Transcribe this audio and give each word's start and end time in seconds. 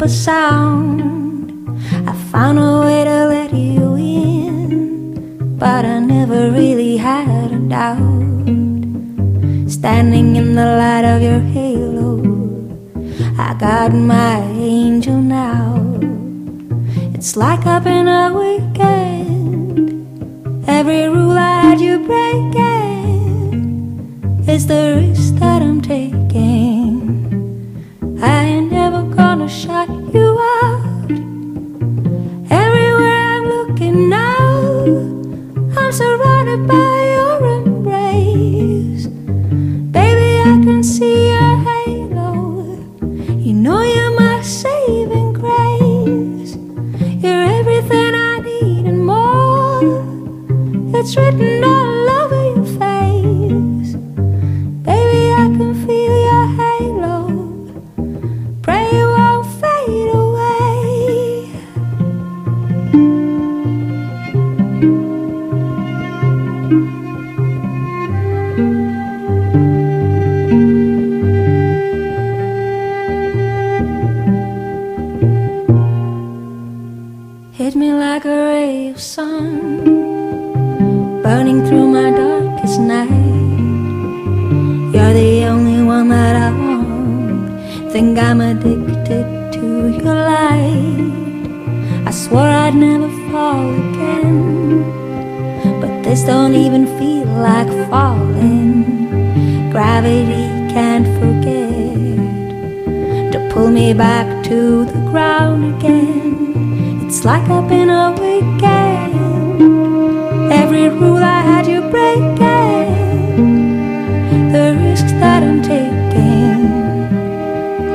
up 0.00 0.06
a 0.06 0.08
sound. 0.08 1.68
I 2.08 2.12
found 2.32 2.58
a 2.58 2.79
shut 29.50 29.88
you 30.14 30.38
out. 30.38 31.10
Everywhere 32.50 33.20
I'm 33.34 33.44
looking 33.44 34.08
now, 34.08 34.84
I'm 35.76 35.92
surrounded 35.92 36.68
by 36.68 36.99
Gravity 100.10 100.42
can't 100.74 101.06
forget 101.20 101.62
to 103.32 103.38
pull 103.52 103.70
me 103.70 103.94
back 103.94 104.26
to 104.46 104.84
the 104.84 105.00
ground 105.08 105.76
again. 105.76 107.04
It's 107.06 107.24
like 107.24 107.48
I've 107.48 107.68
been 107.68 107.90
a 107.90 108.10
weekend. 108.20 109.14
Every 110.52 110.88
rule 110.88 111.22
I 111.22 111.42
had 111.50 111.68
you 111.68 111.82
breaking, 111.82 112.96
the 114.50 114.76
risks 114.82 115.12
that 115.22 115.44
I'm 115.44 115.62
taking. 115.62 116.66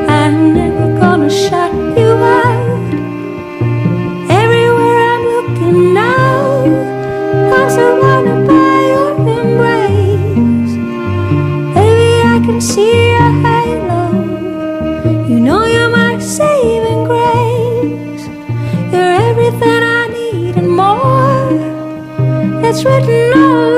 I'm 0.07 0.53
never 0.53 0.97
gonna 0.97 1.29
shut 1.29 1.74
But 22.85 23.07
no. 23.07 23.74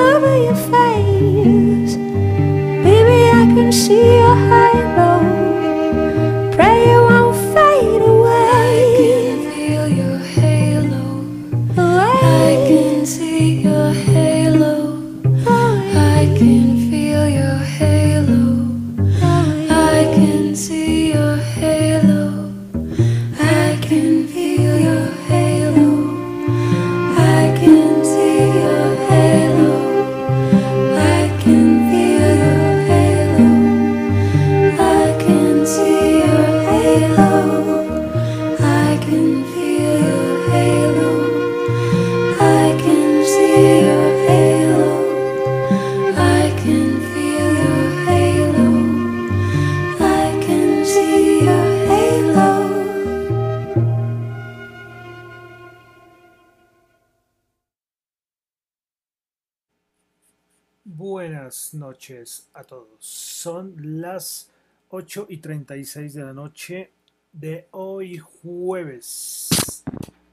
A 62.54 62.64
todos. 62.64 62.88
Son 63.00 63.74
las 64.00 64.50
8 64.90 65.26
y 65.30 65.38
36 65.40 66.14
de 66.14 66.24
la 66.24 66.32
noche 66.32 66.92
de 67.34 67.68
hoy 67.72 68.18
jueves. 68.18 69.50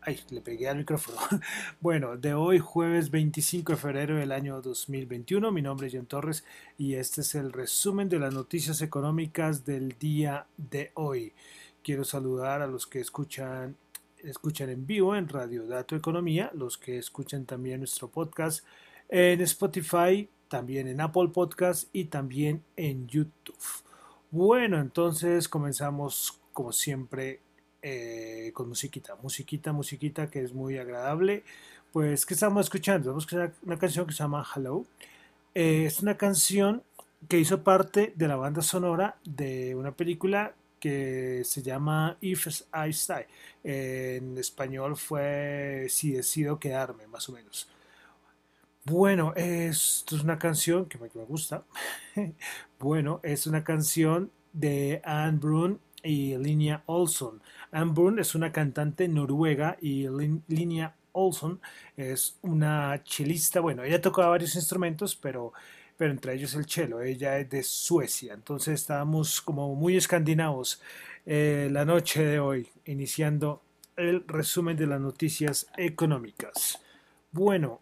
Ay, 0.01 0.21
le 0.31 0.41
pegué 0.41 0.69
al 0.69 0.79
micrófono. 0.79 1.19
Bueno, 1.81 2.17
de 2.17 2.33
hoy 2.33 2.61
jueves 2.61 3.11
25 3.11 3.73
de 3.73 3.79
febrero 3.79 4.17
del 4.17 4.31
año 4.31 4.63
2021. 4.63 5.51
Mi 5.51 5.63
nombre 5.63 5.89
es 5.89 5.95
John 5.95 6.07
Torres 6.07 6.45
y 6.79 6.95
este 6.95 7.23
es 7.23 7.35
el 7.35 7.53
resumen 7.53 8.09
de 8.09 8.21
las 8.21 8.33
noticias 8.33 8.81
económicas 8.81 9.65
del 9.65 9.99
día 9.99 10.47
de 10.57 10.93
hoy. 10.95 11.33
Quiero 11.83 12.05
saludar 12.05 12.63
a 12.63 12.69
los 12.69 12.87
que 12.87 13.01
escuchan 13.01 13.77
escuchan 14.23 14.71
en 14.71 14.87
vivo 14.87 15.17
en 15.17 15.29
Radio 15.29 15.67
Dato 15.67 15.97
Economía, 15.97 16.53
los 16.55 16.79
que 16.79 16.99
escuchan 16.99 17.45
también 17.45 17.81
nuestro 17.81 18.09
podcast 18.09 18.65
en 19.09 19.41
Spotify, 19.43 20.29
también 20.49 20.89
en 20.89 21.01
Apple 21.01 21.29
Podcast 21.29 21.89
y 21.93 22.07
también 22.07 22.63
en 22.77 23.07
YouTube. 23.09 23.57
Bueno, 24.31 24.81
entonces 24.81 25.49
comenzamos 25.49 26.41
como 26.53 26.73
siempre 26.73 27.41
eh, 27.83 28.51
con 28.55 28.69
musiquita, 28.69 29.15
musiquita, 29.17 29.73
musiquita 29.73 30.31
que 30.31 30.43
es 30.43 30.55
muy 30.55 30.79
agradable. 30.79 31.45
Pues, 31.93 32.25
¿qué 32.27 32.35
estamos 32.35 32.67
escuchando? 32.67 33.11
Vamos 33.11 33.25
a 33.25 33.27
escuchar 33.27 33.53
una 33.65 33.79
canción 33.79 34.07
que 34.07 34.13
se 34.13 34.23
llama 34.23 34.47
Hello. 34.55 34.87
Eh, 35.55 35.85
es 35.87 36.01
una 36.01 36.17
canción 36.17 36.83
que 37.29 37.39
hizo 37.39 37.63
parte 37.63 38.13
de 38.17 38.29
la 38.29 38.37
banda 38.37 38.63
sonora 38.63 39.19
de 39.25 39.75
una 39.75 39.93
película 39.93 40.55
que 40.81 41.43
se 41.45 41.63
llama 41.63 42.17
If 42.21 42.47
I 42.47 42.91
Stay. 42.91 43.25
en 43.63 44.37
español 44.37 44.97
fue 44.97 45.87
Si 45.89 46.13
decido 46.13 46.59
quedarme, 46.59 47.07
más 47.07 47.29
o 47.29 47.33
menos. 47.33 47.69
Bueno, 48.87 49.33
esto 49.37 50.17
es 50.17 50.23
una 50.23 50.39
canción 50.39 50.87
que 50.87 50.99
me, 50.99 51.09
gusta. 51.09 51.65
bueno, 52.79 53.21
es 53.23 53.47
una 53.47 53.65
canción 53.65 54.31
de 54.53 55.01
Anne 55.05 55.39
Brun 55.39 55.81
y 56.03 56.37
Linnea 56.37 56.83
Olson. 56.87 57.41
Anne 57.73 57.93
Brun 57.93 58.19
es 58.19 58.35
una 58.35 58.53
cantante 58.53 59.09
noruega 59.09 59.77
y 59.81 60.07
Lin- 60.09 60.43
Linnea 60.49 60.95
Olson 61.13 61.61
es 61.97 62.37
una 62.43 63.03
chelista. 63.05 63.61
Bueno, 63.61 63.85
ella 63.85 64.01
tocaba 64.03 64.29
varios 64.29 64.55
instrumentos, 64.55 65.17
pero, 65.17 65.53
pero 65.97 66.11
entre 66.13 66.35
ellos 66.35 66.55
el 66.55 66.67
cello. 66.69 67.01
Ella 67.01 67.39
es 67.39 67.49
de 67.49 67.63
Suecia. 67.63 68.35
Entonces 68.35 68.75
estábamos 68.81 69.41
como 69.41 69.75
muy 69.75 69.97
escandinavos 69.97 70.83
eh, 71.25 71.69
la 71.73 71.87
noche 71.87 72.23
de 72.23 72.39
hoy, 72.39 72.69
iniciando 72.85 73.63
el 73.97 74.25
resumen 74.29 74.77
de 74.77 74.87
las 74.87 75.01
noticias 75.01 75.69
económicas. 75.79 76.81
Bueno, 77.33 77.81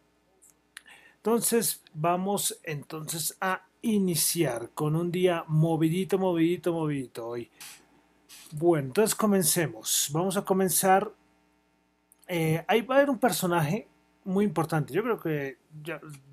entonces 1.24 1.80
vamos 1.94 2.58
entonces 2.64 3.36
a 3.40 3.62
iniciar 3.80 4.70
con 4.74 4.96
un 4.96 5.12
día 5.12 5.44
movidito, 5.46 6.18
movidito, 6.18 6.72
movidito 6.72 7.28
hoy. 7.28 7.48
Bueno, 8.50 8.88
entonces 8.88 9.14
comencemos. 9.14 10.10
Vamos 10.12 10.36
a 10.36 10.44
comenzar. 10.44 11.12
Eh, 12.26 12.64
ahí 12.66 12.80
va 12.80 12.96
a 12.96 12.98
haber 12.98 13.10
un 13.10 13.20
personaje 13.20 13.86
muy 14.24 14.44
importante. 14.44 14.92
Yo 14.92 15.04
creo 15.04 15.20
que 15.20 15.58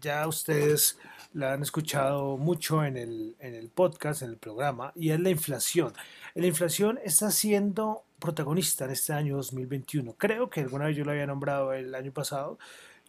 ya, 0.01 0.27
ustedes 0.27 0.97
la 1.33 1.53
han 1.53 1.61
escuchado 1.61 2.37
mucho 2.37 2.83
en 2.83 2.97
el, 2.97 3.35
en 3.39 3.53
el 3.53 3.69
podcast, 3.69 4.23
en 4.23 4.29
el 4.31 4.37
programa, 4.37 4.91
y 4.95 5.11
es 5.11 5.19
la 5.19 5.29
inflación. 5.29 5.93
La 6.33 6.47
inflación 6.47 6.99
está 7.05 7.29
siendo 7.29 8.05
protagonista 8.17 8.85
en 8.85 8.91
este 8.91 9.13
año 9.13 9.35
2021. 9.35 10.15
Creo 10.17 10.49
que 10.49 10.61
alguna 10.61 10.85
vez 10.85 10.97
yo 10.97 11.05
lo 11.05 11.11
había 11.11 11.27
nombrado 11.27 11.73
el 11.73 11.93
año 11.93 12.11
pasado, 12.11 12.57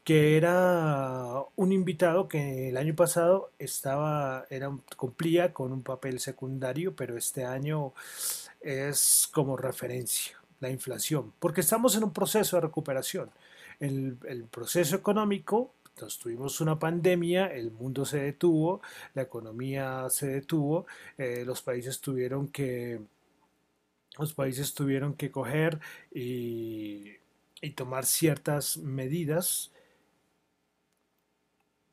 que 0.05 0.37
era 0.37 1.44
un 1.56 1.73
invitado 1.73 2.29
que 2.29 2.70
el 2.70 2.76
año 2.76 2.94
pasado 2.94 3.50
estaba, 3.58 4.47
era, 4.50 4.70
cumplía 4.97 5.52
con 5.52 5.73
un 5.73 5.82
papel 5.82 6.20
secundario, 6.20 6.97
pero 6.97 7.17
este 7.17 7.44
año 7.44 7.93
es 8.61 9.29
como 9.32 9.56
referencia 9.56 10.37
la 10.61 10.70
inflación, 10.70 11.32
porque 11.38 11.62
estamos 11.62 11.97
en 11.97 12.05
un 12.05 12.12
proceso 12.12 12.56
de 12.56 12.62
recuperación. 12.62 13.31
El, 13.79 14.19
el 14.26 14.44
proceso 14.44 14.97
económico 14.97 15.73
entonces 16.00 16.19
tuvimos 16.19 16.62
una 16.62 16.79
pandemia, 16.79 17.49
el 17.49 17.73
mundo 17.73 18.06
se 18.06 18.20
detuvo, 18.20 18.81
la 19.12 19.20
economía 19.20 20.06
se 20.08 20.29
detuvo, 20.29 20.87
eh, 21.19 21.44
los 21.44 21.61
países 21.61 22.00
tuvieron 22.00 22.49
que 22.49 23.00
los 24.19 24.32
países 24.32 24.73
tuvieron 24.73 25.14
que 25.14 25.31
coger 25.31 25.79
y, 26.11 27.17
y 27.61 27.70
tomar 27.73 28.06
ciertas 28.06 28.79
medidas 28.79 29.73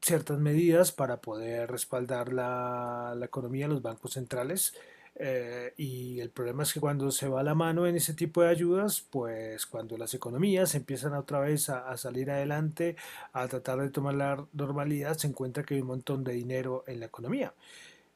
ciertas 0.01 0.39
medidas 0.39 0.91
para 0.91 1.21
poder 1.21 1.69
respaldar 1.71 2.33
la, 2.33 3.13
la 3.17 3.25
economía, 3.25 3.67
los 3.67 3.81
bancos 3.81 4.13
centrales 4.13 4.73
eh, 5.19 5.73
y 5.77 6.19
el 6.19 6.29
problema 6.29 6.61
es 6.63 6.73
que 6.73 6.79
cuando 6.79 7.09
se 7.11 7.27
va 7.27 7.41
la 7.41 7.55
mano 7.55 7.87
en 7.87 7.95
ese 7.95 8.13
tipo 8.13 8.43
de 8.43 8.49
ayudas, 8.49 9.01
pues 9.09 9.65
cuando 9.65 9.97
las 9.97 10.13
economías 10.13 10.75
empiezan 10.75 11.13
otra 11.13 11.39
vez 11.39 11.69
a, 11.69 11.97
salir 11.97 12.29
adelante, 12.29 12.95
a 13.33 13.47
tratar 13.47 13.79
de 13.81 13.89
tomar 13.89 14.13
la 14.13 14.45
normalidad, 14.53 15.17
se 15.17 15.27
encuentra 15.27 15.63
que 15.63 15.75
hay 15.75 15.81
un 15.81 15.87
montón 15.87 16.23
de 16.23 16.33
dinero 16.33 16.83
en 16.87 16.99
la 16.99 17.07
economía. 17.07 17.53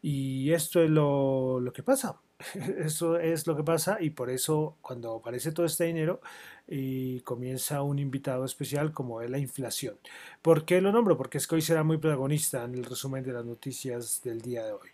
Y 0.02 0.52
esto 0.54 0.82
es 0.84 0.90
lo, 0.90 1.60
lo 1.60 1.74
que 1.74 1.84
pasa. 1.84 2.20
Eso 2.78 3.18
es 3.18 3.48
lo 3.48 3.56
que 3.56 3.64
pasa 3.64 3.98
y 4.00 4.12
por 4.12 4.30
eso 4.30 4.78
cuando 4.82 5.16
aparece 5.16 5.52
todo 5.52 5.66
este 5.66 5.86
dinero 5.86 6.22
y 6.68 7.20
comienza 7.22 7.82
un 7.82 8.00
invitado 8.00 8.46
especial 8.46 8.94
como 8.94 9.22
es 9.22 9.30
la 9.30 9.38
inflación. 9.38 9.96
¿Por 10.42 10.66
qué 10.66 10.82
lo 10.82 10.92
nombro? 10.92 11.18
Porque 11.18 11.38
es 11.38 11.48
que 11.48 11.56
hoy 11.56 11.62
será 11.62 11.84
muy 11.84 11.98
protagonista 11.98 12.64
en 12.64 12.76
el 12.76 12.86
resumen 12.86 13.24
de 13.24 13.34
las 13.34 13.46
noticias 13.46 14.22
del 14.24 14.42
día 14.42 14.66
de 14.66 14.72
hoy. 14.72 14.90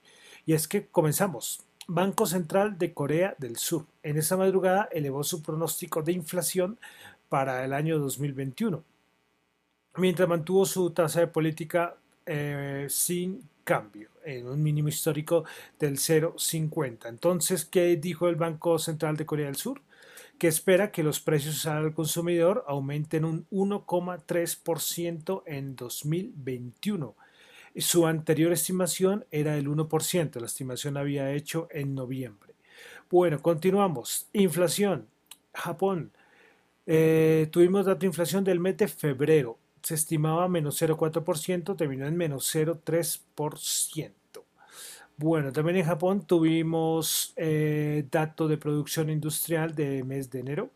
Y 0.45 0.53
es 0.53 0.67
que 0.67 0.87
comenzamos. 0.87 1.63
Banco 1.89 2.25
Central 2.25 2.77
de 2.77 2.93
Corea 2.93 3.35
del 3.37 3.55
Sur. 3.55 3.85
En 4.03 4.17
esa 4.17 4.35
madrugada 4.35 4.89
elevó 4.91 5.23
su 5.23 5.41
pronóstico 5.41 6.01
de 6.01 6.11
inflación 6.11 6.77
para 7.29 7.63
el 7.63 7.73
año 7.73 7.97
2021, 7.99 8.83
mientras 9.97 10.27
mantuvo 10.27 10.65
su 10.65 10.89
tasa 10.91 11.21
de 11.21 11.27
política 11.27 11.95
eh, 12.25 12.87
sin 12.89 13.41
cambio, 13.67 14.09
en 14.23 14.47
un 14.47 14.63
mínimo 14.63 14.87
histórico 14.87 15.43
del 15.77 15.97
0,50. 15.97 17.09
Entonces, 17.09 17.65
¿qué 17.65 17.97
dijo 17.97 18.29
el 18.29 18.37
Banco 18.37 18.79
Central 18.79 19.17
de 19.17 19.25
Corea 19.25 19.47
del 19.47 19.57
Sur? 19.57 19.81
Que 20.39 20.47
espera 20.47 20.91
que 20.91 21.03
los 21.03 21.19
precios 21.19 21.65
al 21.65 21.93
consumidor 21.93 22.63
aumenten 22.67 23.25
un 23.25 23.45
1,3% 23.49 25.43
en 25.45 25.75
2021 25.75 27.15
su 27.77 28.07
anterior 28.07 28.51
estimación 28.51 29.25
era 29.29 29.55
el 29.55 29.67
1%, 29.67 30.39
la 30.39 30.47
estimación 30.47 30.97
había 30.97 31.31
hecho 31.33 31.67
en 31.69 31.93
noviembre. 31.93 32.55
Bueno, 33.09 33.39
continuamos. 33.39 34.27
Inflación. 34.33 35.05
Japón. 35.53 36.11
Eh, 36.87 37.47
tuvimos 37.51 37.85
dato 37.85 37.99
de 37.99 38.07
inflación 38.07 38.43
del 38.43 38.59
mes 38.59 38.77
de 38.77 38.87
febrero. 38.87 39.59
Se 39.87 39.95
estimaba 39.95 40.47
menos 40.49 40.81
0,4%, 40.81 41.77
terminó 41.77 42.07
en 42.07 42.17
menos 42.17 42.53
0,3%. 42.53 44.11
Bueno, 45.15 45.51
también 45.51 45.77
en 45.77 45.85
Japón 45.85 46.25
tuvimos 46.27 47.33
eh, 47.37 48.05
dato 48.11 48.47
de 48.47 48.57
producción 48.57 49.09
industrial 49.09 49.73
de 49.75 50.03
mes 50.03 50.29
de 50.29 50.39
enero 50.39 50.71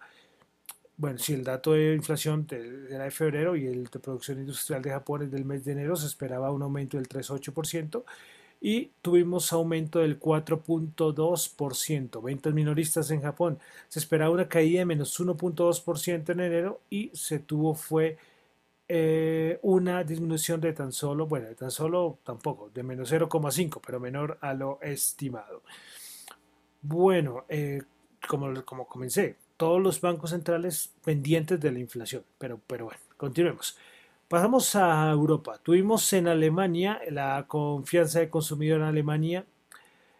bueno, 1.01 1.17
si 1.17 1.33
el 1.33 1.43
dato 1.43 1.73
de 1.73 1.95
inflación 1.95 2.45
era 2.51 3.05
de 3.05 3.11
febrero 3.11 3.55
y 3.55 3.65
el 3.65 3.85
de 3.85 3.99
producción 3.99 4.37
industrial 4.37 4.83
de 4.83 4.91
Japón 4.91 5.23
es 5.23 5.31
del 5.31 5.45
mes 5.45 5.65
de 5.65 5.71
enero, 5.71 5.95
se 5.95 6.05
esperaba 6.05 6.51
un 6.51 6.61
aumento 6.61 6.97
del 6.97 7.09
3,8% 7.09 8.03
y 8.61 8.91
tuvimos 9.01 9.51
aumento 9.51 9.97
del 9.97 10.19
4.2%. 10.19 12.21
Ventas 12.21 12.53
minoristas 12.53 13.09
en 13.09 13.23
Japón. 13.23 13.57
Se 13.87 13.97
esperaba 13.97 14.29
una 14.29 14.47
caída 14.47 14.81
de 14.81 14.85
menos 14.85 15.19
1.2% 15.19 16.29
en 16.29 16.39
enero 16.39 16.81
y 16.91 17.09
se 17.15 17.39
tuvo 17.39 17.73
fue 17.73 18.19
eh, 18.93 19.57
una 19.61 20.03
disminución 20.03 20.59
de 20.59 20.73
tan 20.73 20.91
solo, 20.91 21.25
bueno, 21.25 21.47
de 21.47 21.55
tan 21.55 21.71
solo 21.71 22.19
tampoco, 22.25 22.69
de 22.73 22.83
menos 22.83 23.09
0,5, 23.09 23.79
pero 23.85 24.01
menor 24.01 24.37
a 24.41 24.53
lo 24.53 24.81
estimado. 24.81 25.63
Bueno, 26.81 27.45
eh, 27.47 27.83
como, 28.27 28.53
como 28.65 28.87
comencé, 28.87 29.37
todos 29.55 29.81
los 29.81 30.01
bancos 30.01 30.31
centrales 30.31 30.93
pendientes 31.05 31.57
de 31.61 31.71
la 31.71 31.79
inflación. 31.79 32.25
Pero, 32.37 32.59
pero 32.67 32.83
bueno, 32.85 32.99
continuemos. 33.15 33.77
Pasamos 34.27 34.75
a 34.75 35.09
Europa. 35.09 35.57
Tuvimos 35.63 36.11
en 36.11 36.27
Alemania 36.27 36.99
la 37.09 37.45
confianza 37.47 38.19
de 38.19 38.29
consumidor 38.29 38.81
en 38.81 38.87
Alemania. 38.87 39.45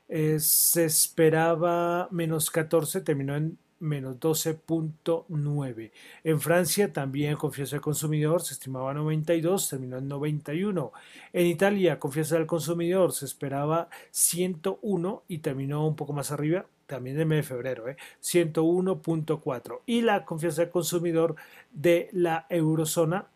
Eh, 0.08 0.40
se 0.40 0.86
esperaba 0.86 2.08
menos 2.10 2.50
14, 2.50 3.02
terminó 3.02 3.36
en 3.36 3.58
menos 3.82 4.20
12.9. 4.20 5.92
En 6.24 6.40
Francia 6.40 6.94
también 6.94 7.36
confianza 7.36 7.76
del 7.76 7.82
consumidor 7.82 8.42
se 8.42 8.54
estimaba 8.54 8.94
92, 8.94 9.70
terminó 9.70 9.98
en 9.98 10.08
91. 10.08 10.92
En 11.34 11.46
Italia 11.48 12.00
confianza 12.00 12.36
del 12.36 12.46
consumidor 12.48 13.12
se 13.12 13.26
esperaba 13.26 13.90
101 14.12 15.24
y 15.28 15.40
terminó 15.40 15.86
un 15.86 15.96
poco 15.96 16.14
más 16.14 16.32
arriba, 16.32 16.66
también 16.86 17.20
en 17.20 17.28
mes 17.28 17.38
de 17.38 17.44
febrero, 17.44 17.86
101.4. 18.22 19.76
¿eh? 19.76 19.80
Y 19.86 20.02
la 20.02 20.26
confianza 20.26 20.62
del 20.62 20.72
consumidor 20.72 21.36
de 21.72 22.10
la 22.14 22.46
eurozona 22.50 23.28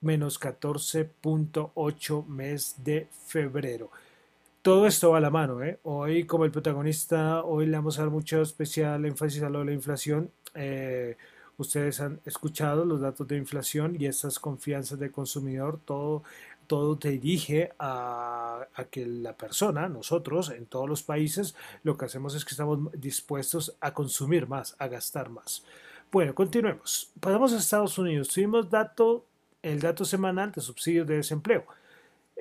menos 0.00 0.40
14.8 0.40 2.26
mes 2.26 2.76
de 2.82 3.08
febrero 3.26 3.90
todo 4.62 4.86
esto 4.86 5.10
va 5.10 5.18
a 5.18 5.20
la 5.20 5.30
mano. 5.30 5.62
¿eh? 5.62 5.78
Hoy, 5.84 6.24
como 6.24 6.44
el 6.44 6.50
protagonista, 6.50 7.42
hoy 7.44 7.66
le 7.66 7.76
vamos 7.76 7.98
a 7.98 8.02
dar 8.02 8.10
mucho 8.10 8.42
especial 8.42 9.04
énfasis 9.04 9.42
a 9.42 9.48
lo 9.50 9.60
de 9.60 9.66
la 9.66 9.72
inflación. 9.72 10.30
Eh, 10.54 11.16
ustedes 11.56 12.00
han 12.00 12.20
escuchado 12.24 12.84
los 12.84 13.00
datos 13.00 13.26
de 13.28 13.36
inflación 13.36 13.96
y 13.98 14.06
esas 14.06 14.38
confianzas 14.38 14.98
del 14.98 15.12
consumidor, 15.12 15.80
todo, 15.84 16.22
todo 16.66 16.98
te 16.98 17.10
dirige 17.10 17.72
a, 17.78 18.66
a, 18.74 18.84
que 18.84 19.06
la 19.06 19.36
persona, 19.36 19.88
nosotros, 19.88 20.50
en 20.50 20.66
todos 20.66 20.88
los 20.88 21.02
países, 21.02 21.54
lo 21.82 21.96
que 21.96 22.06
hacemos 22.06 22.34
es 22.34 22.44
que 22.44 22.52
estamos 22.52 22.90
dispuestos 22.92 23.76
a 23.80 23.92
consumir 23.94 24.46
más, 24.46 24.76
a 24.78 24.88
gastar 24.88 25.30
más. 25.30 25.64
Bueno, 26.12 26.34
continuemos. 26.34 27.12
Pasamos 27.20 27.52
a 27.52 27.58
Estados 27.58 27.96
Unidos. 27.98 28.28
Tuvimos 28.28 28.68
dato, 28.68 29.24
el 29.62 29.80
dato 29.80 30.04
semanal 30.04 30.50
de 30.52 30.60
subsidios 30.60 31.06
de 31.06 31.16
desempleo 31.16 31.64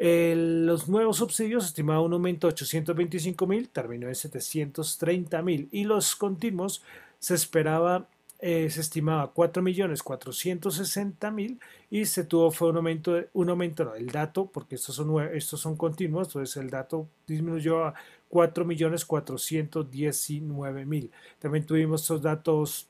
los 0.01 0.87
nuevos 0.87 1.17
subsidios 1.17 1.65
estimaban 1.65 2.05
un 2.05 2.13
aumento 2.13 2.47
de 2.47 2.53
825 2.53 3.45
mil, 3.47 3.67
terminó 3.67 4.07
en 4.07 4.15
730 4.15 5.41
mil 5.41 5.67
y 5.71 5.83
los 5.83 6.15
continuos 6.15 6.81
se 7.19 7.35
esperaba, 7.35 8.07
eh, 8.39 8.69
se 8.69 8.79
estimaba 8.79 9.31
4 9.33 9.61
millones 9.61 10.01
460 10.01 11.31
mil 11.31 11.59
y 11.89 12.05
se 12.05 12.23
tuvo 12.23 12.49
fue 12.49 12.69
un 12.69 12.77
aumento, 12.77 13.21
un 13.33 13.49
aumento 13.49 13.83
no, 13.83 13.95
el 13.95 14.07
dato, 14.07 14.45
porque 14.45 14.75
estos 14.75 14.95
son, 14.95 15.21
estos 15.33 15.59
son 15.59 15.75
continuos, 15.75 16.27
entonces 16.27 16.55
el 16.55 16.69
dato 16.69 17.09
disminuyó 17.27 17.83
a 17.83 17.93
4 18.29 18.63
millones 18.63 19.03
419 19.03 20.85
mil. 20.85 21.11
También 21.39 21.65
tuvimos 21.65 22.03
estos 22.03 22.21
datos 22.21 22.87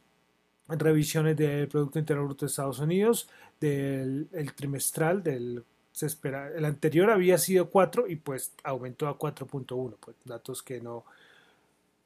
revisiones 0.67 1.35
del 1.35 1.67
Producto 1.67 1.97
Interno 1.97 2.25
Bruto 2.25 2.45
de 2.45 2.49
Estados 2.51 2.77
Unidos, 2.77 3.27
del 3.59 4.29
trimestral, 4.55 5.23
del 5.23 5.63
el 6.03 6.65
anterior 6.65 7.09
había 7.09 7.37
sido 7.37 7.69
4 7.69 8.07
y 8.07 8.15
pues 8.17 8.53
aumentó 8.63 9.07
a 9.07 9.17
4.1, 9.17 9.95
pues 9.99 10.17
datos 10.25 10.63
que 10.63 10.81
no, 10.81 11.05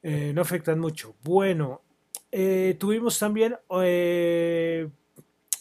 eh, 0.02 0.32
no 0.34 0.42
afectan 0.42 0.80
mucho. 0.80 1.16
Bueno, 1.24 1.82
eh, 2.32 2.76
tuvimos 2.80 3.18
también 3.20 3.56
eh, 3.82 4.90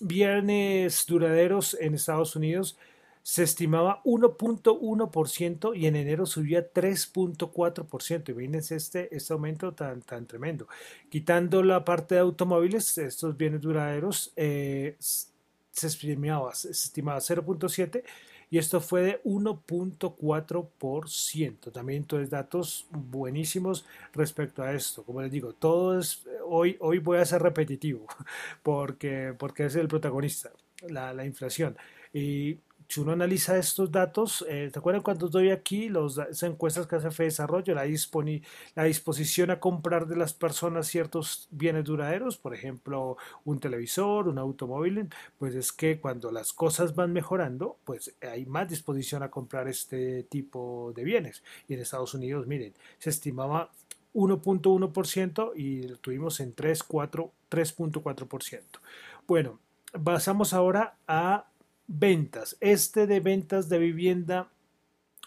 viernes 0.01 1.05
duraderos 1.07 1.77
en 1.81 1.95
Estados 1.95 2.37
Unidos 2.37 2.77
se 3.23 3.45
estimaba 3.45 4.03
1.1% 4.05 5.77
y 5.77 5.87
en 5.87 5.97
enero 5.97 6.27
subía 6.27 6.73
3.4%. 6.73 8.31
Imagínense 8.31 8.77
este, 8.77 9.15
este 9.15 9.33
aumento 9.33 9.73
tan, 9.73 10.03
tan 10.03 10.27
tremendo. 10.27 10.67
Quitando 11.09 11.63
la 11.63 11.85
parte 11.85 12.17
de 12.17 12.21
automóviles, 12.21 12.99
estos 12.99 13.37
bienes 13.37 13.61
duraderos, 13.61 14.33
se 15.73 15.87
estimaba, 15.89 16.55
se 16.55 16.71
estimaba 16.71 17.21
0.7% 17.21 18.05
y 18.51 18.59
esto 18.59 18.81
fue 18.83 19.01
de 19.03 19.23
1.4%. 19.25 21.73
También 21.73 22.03
entonces 22.03 22.29
datos 22.29 22.87
buenísimos 22.91 23.87
respecto 24.13 24.63
a 24.63 24.75
esto. 24.75 25.05
Como 25.05 25.23
les 25.23 25.33
digo, 25.33 25.55
todo 25.55 25.99
es, 25.99 26.27
hoy, 26.47 26.77
hoy 26.81 26.99
voy 26.99 27.17
a 27.19 27.25
ser 27.25 27.41
repetitivo 27.43 28.07
porque, 28.63 29.35
porque 29.39 29.65
es 29.65 29.75
el 29.77 29.89
protagonista, 29.89 30.53
la, 30.87 31.15
la 31.15 31.25
inflación. 31.25 31.79
Y 32.13 32.59
si 32.93 33.01
uno 33.01 33.13
analiza 33.13 33.57
estos 33.57 33.91
datos, 33.91 34.45
eh, 34.47 34.69
¿te 34.71 34.79
acuerdas 34.79 35.03
cuando 35.03 35.27
doy 35.27 35.49
aquí 35.49 35.89
las 35.89 36.43
encuestas 36.43 36.87
que 36.87 36.97
hace 36.97 37.11
Fe 37.11 37.23
Desarrollo, 37.23 37.75
la, 37.75 37.85
disposición 38.85 39.51
a 39.51 39.61
comprar 39.61 40.07
de 40.07 40.15
las 40.15 40.35
personas 40.35 40.89
ciertos 40.89 41.49
bienes 41.51 41.85
duraderos, 41.85 42.37
por 42.37 42.55
ejemplo, 42.55 43.17
un 43.47 43.61
televisor, 43.61 44.29
un 44.29 44.37
automóvil? 44.37 45.09
Pues 45.39 45.55
es 45.55 45.73
que 45.73 46.01
cuando 46.01 46.31
las 46.31 46.53
cosas 46.53 46.95
van 46.95 47.15
mejorando, 47.15 47.79
pues 47.87 48.15
hay 48.21 48.45
más 48.45 48.69
disposición 48.69 49.23
a 49.23 49.31
comprar 49.31 49.69
este 49.69 50.25
tipo 50.25 50.93
de 50.95 51.05
bienes. 51.05 51.43
Y 51.69 51.73
en 51.73 51.81
Estados 51.81 52.13
Unidos, 52.13 52.47
miren, 52.47 52.75
se 52.99 53.09
estimaba 53.09 53.71
1.1% 54.13 55.53
y 55.57 55.89
lo 55.89 55.97
tuvimos 55.97 56.41
en 56.41 56.55
3.4%. 56.55 58.61
Bueno, 59.27 59.61
pasamos 60.05 60.53
ahora 60.53 60.97
a 61.09 61.47
ventas. 61.93 62.57
Este 62.61 63.07
de 63.07 63.21
ventas 63.21 63.69
de 63.69 63.79
vivienda 63.79 64.49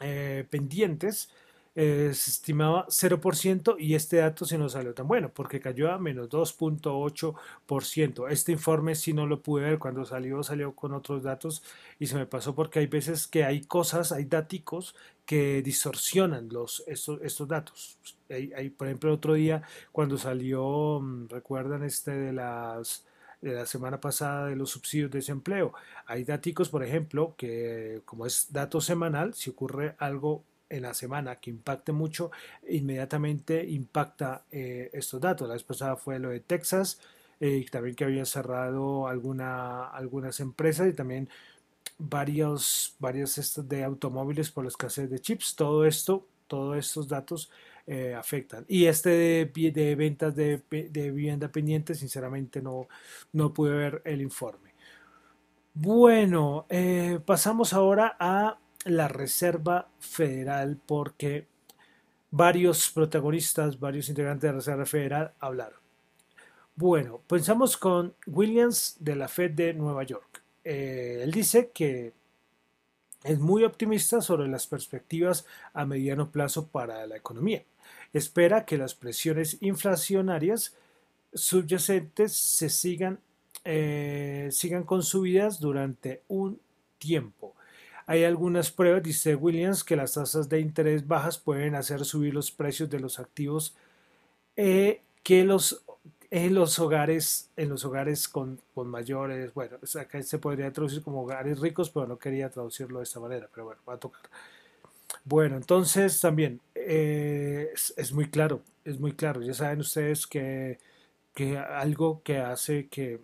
eh, 0.02 0.46
pendientes 0.50 1.30
eh, 1.76 2.12
se 2.14 2.32
estimaba 2.32 2.88
0% 2.88 3.76
y 3.78 3.96
este 3.96 4.18
dato 4.18 4.46
sí 4.46 4.58
no 4.58 4.70
salió 4.70 4.94
tan 4.94 5.08
bueno 5.08 5.30
porque 5.34 5.60
cayó 5.60 5.92
a 5.92 6.00
menos 6.00 6.30
2.8%. 6.30 8.30
Este 8.30 8.52
informe 8.54 8.96
si 8.96 9.14
no 9.14 9.28
lo 9.28 9.42
pude 9.42 9.66
ver 9.66 9.80
cuando 9.80 10.06
salió, 10.06 10.42
salió 10.42 10.74
con 10.74 10.94
otros 10.94 11.24
datos 11.24 11.64
y 12.00 12.08
se 12.08 12.16
me 12.16 12.26
pasó 12.26 12.56
porque 12.56 12.80
hay 12.80 12.88
veces 12.88 13.28
que 13.28 13.44
hay 13.44 13.62
cosas, 13.62 14.12
hay 14.12 14.26
datos 14.26 14.96
que 15.26 15.62
distorsionan 15.62 16.50
los, 16.50 16.84
estos, 16.88 17.22
estos 17.22 17.48
datos. 17.48 17.98
Hay, 18.30 18.70
por 18.70 18.88
ejemplo, 18.88 19.14
otro 19.14 19.34
día 19.34 19.62
cuando 19.92 20.18
salió, 20.18 21.00
mm, 21.02 21.28
recuerdan 21.30 21.84
este 21.84 22.12
de 22.12 22.34
las 22.34 23.06
de 23.50 23.54
la 23.54 23.66
semana 23.68 24.02
pasada 24.02 24.48
de 24.48 24.56
los 24.56 24.72
subsidios 24.72 25.12
de 25.12 25.20
desempleo. 25.20 25.72
Hay 26.08 26.24
datos, 26.24 26.70
por 26.70 26.84
ejemplo, 26.84 27.36
que 27.38 28.02
como 28.04 28.26
es 28.26 28.52
dato 28.52 28.82
semanal, 28.82 29.36
si 29.36 29.52
ocurre 29.52 29.96
algo 30.00 30.44
en 30.68 30.82
la 30.82 30.96
semana 30.96 31.36
que 31.36 31.52
impacte 31.52 31.92
mucho, 31.92 32.32
inmediatamente 32.68 33.64
impacta 33.64 34.46
eh, 34.52 34.90
estos 34.94 35.22
datos. 35.22 35.48
La 35.48 35.54
vez 35.54 35.64
pasada 35.64 35.96
fue 35.96 36.18
lo 36.18 36.30
de 36.30 36.40
Texas, 36.40 37.00
eh, 37.40 37.64
también 37.72 37.96
que 37.96 38.06
había 38.06 38.26
cerrado 38.26 39.08
alguna, 39.08 39.90
algunas 39.90 40.40
empresas 40.40 40.88
y 40.88 40.94
también 40.94 41.30
varios, 42.00 42.96
varios 42.98 43.38
estos 43.38 43.70
de 43.70 43.84
automóviles 43.84 44.50
por 44.50 44.64
la 44.64 44.70
escasez 44.70 45.08
de 45.08 45.20
chips. 45.20 45.56
Todo 45.56 45.86
esto, 45.86 46.26
todos 46.48 46.78
estos 46.78 47.08
datos 47.08 47.52
eh, 47.88 48.16
afectan. 48.16 48.66
Y 48.68 48.86
este 48.86 49.10
de, 49.54 49.96
ventas 49.96 50.36
de, 50.36 50.62
de, 50.70 51.12
vivienda 51.12 51.50
pendiente, 51.52 51.94
sinceramente 51.94 52.62
no, 52.62 52.88
no 53.34 53.54
pude 53.54 53.76
ver 53.76 54.02
el 54.06 54.22
informe. 54.22 54.74
Bueno, 55.74 56.66
eh, 56.70 57.20
pasamos 57.26 57.74
ahora 57.74 58.16
a 58.20 58.58
la 58.86 59.08
Reserva 59.08 59.90
Federal 60.00 60.80
porque 60.86 61.48
varios 62.32 62.90
protagonistas, 62.92 63.80
varios 63.80 64.10
integrantes 64.10 64.44
de 64.44 64.48
la 64.48 64.60
Reserva 64.60 64.86
Federal 64.86 65.34
hablaron. 65.40 65.80
Bueno, 66.76 67.22
pensamos 67.28 67.78
con 67.78 68.16
Williams 68.28 68.98
de 69.00 69.16
la 69.16 69.28
Fed 69.28 69.52
de 69.52 69.74
Nueva 69.74 70.04
York. 70.04 70.44
Eh, 70.64 71.22
él 71.24 71.32
dice 71.32 71.72
que 71.74 72.14
es 73.26 73.40
muy 73.40 73.64
optimista 73.64 74.22
sobre 74.22 74.48
las 74.48 74.68
perspectivas 74.68 75.46
a 75.74 75.86
mediano 75.86 76.32
plazo 76.32 76.68
para 76.68 77.06
la 77.06 77.18
economía 77.18 77.64
espera 78.18 78.66
que 78.66 78.78
las 78.78 78.96
presiones 78.96 79.58
inflacionarias 79.62 80.74
subyacentes 81.34 82.34
se 82.34 82.70
sigan, 82.70 83.20
eh, 83.66 84.50
sigan 84.52 84.84
con 84.84 85.04
subidas 85.04 85.60
durante 85.60 86.22
un 86.30 86.60
tiempo. 86.98 87.54
Hay 88.08 88.24
algunas 88.24 88.72
pruebas, 88.72 89.04
dice 89.04 89.36
Williams, 89.36 89.84
que 89.84 89.96
las 89.96 90.14
tasas 90.14 90.48
de 90.48 90.62
interés 90.62 91.08
bajas 91.08 91.38
pueden 91.38 91.76
hacer 91.76 92.06
subir 92.06 92.34
los 92.34 92.52
precios 92.52 92.90
de 92.90 93.00
los 93.00 93.20
activos 93.20 93.76
eh, 94.56 95.02
que 95.24 95.44
los 95.44 95.84
en 96.36 96.54
los 96.54 96.80
hogares, 96.80 97.50
en 97.56 97.70
los 97.70 97.86
hogares 97.86 98.28
con, 98.28 98.60
mayores, 98.76 99.54
bueno, 99.54 99.78
acá 99.98 100.22
se 100.22 100.38
podría 100.38 100.70
traducir 100.74 101.02
como 101.02 101.22
hogares 101.22 101.62
ricos, 101.62 101.90
pero 101.90 102.08
no 102.08 102.18
quería 102.18 102.50
traducirlo 102.50 103.00
de 103.00 103.06
esta 103.06 103.22
manera, 103.22 103.48
pero 103.54 103.68
bueno, 103.68 103.82
va 103.88 103.94
a 103.94 103.98
tocar. 103.98 104.22
Bueno, 105.24 105.56
entonces 105.56 106.20
también 106.20 106.60
eh, 106.76 107.72
es, 107.74 108.12
muy 108.12 108.30
claro, 108.30 108.62
es 108.84 109.00
muy 109.00 109.14
claro. 109.14 109.42
Ya 109.44 109.54
saben 109.54 109.80
ustedes 109.80 110.28
que, 110.28 110.78
que 111.34 111.58
algo 111.58 112.22
que 112.22 112.40
hace 112.40 112.90
que, 112.90 113.22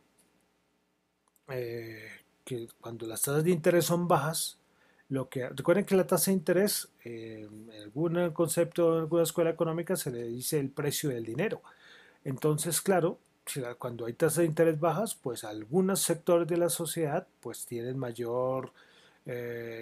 eh, 1.50 2.08
que 2.46 2.70
cuando 2.80 3.08
las 3.08 3.24
tasas 3.24 3.44
de 3.44 3.52
interés 3.52 3.84
son 3.84 4.08
bajas, 4.08 4.58
lo 5.10 5.28
que 5.28 5.50
recuerden 5.50 5.84
que 5.84 5.98
la 5.98 6.08
tasa 6.08 6.32
de 6.32 6.38
interés, 6.38 6.88
eh, 7.04 7.46
en 7.46 7.82
algún 7.82 8.32
concepto, 8.32 8.94
en 8.94 9.00
alguna 9.02 9.24
escuela 9.24 9.50
económica 9.50 9.98
se 9.98 10.12
le 10.12 10.24
dice 10.24 10.62
el 10.62 10.70
precio 10.70 11.10
del 11.10 11.26
dinero. 11.26 11.62
Entonces, 12.24 12.82
claro, 12.82 13.20
cuando 13.80 14.06
hay 14.06 14.14
tasas 14.14 14.38
de 14.38 14.46
interés 14.46 14.80
bajas, 14.80 15.16
pues 15.16 15.44
algunos 15.44 16.02
sectores 16.02 16.48
de 16.48 16.58
la 16.58 16.70
sociedad 16.70 17.28
pues 17.42 17.66
tienen 17.66 17.98
mayor 17.98 18.74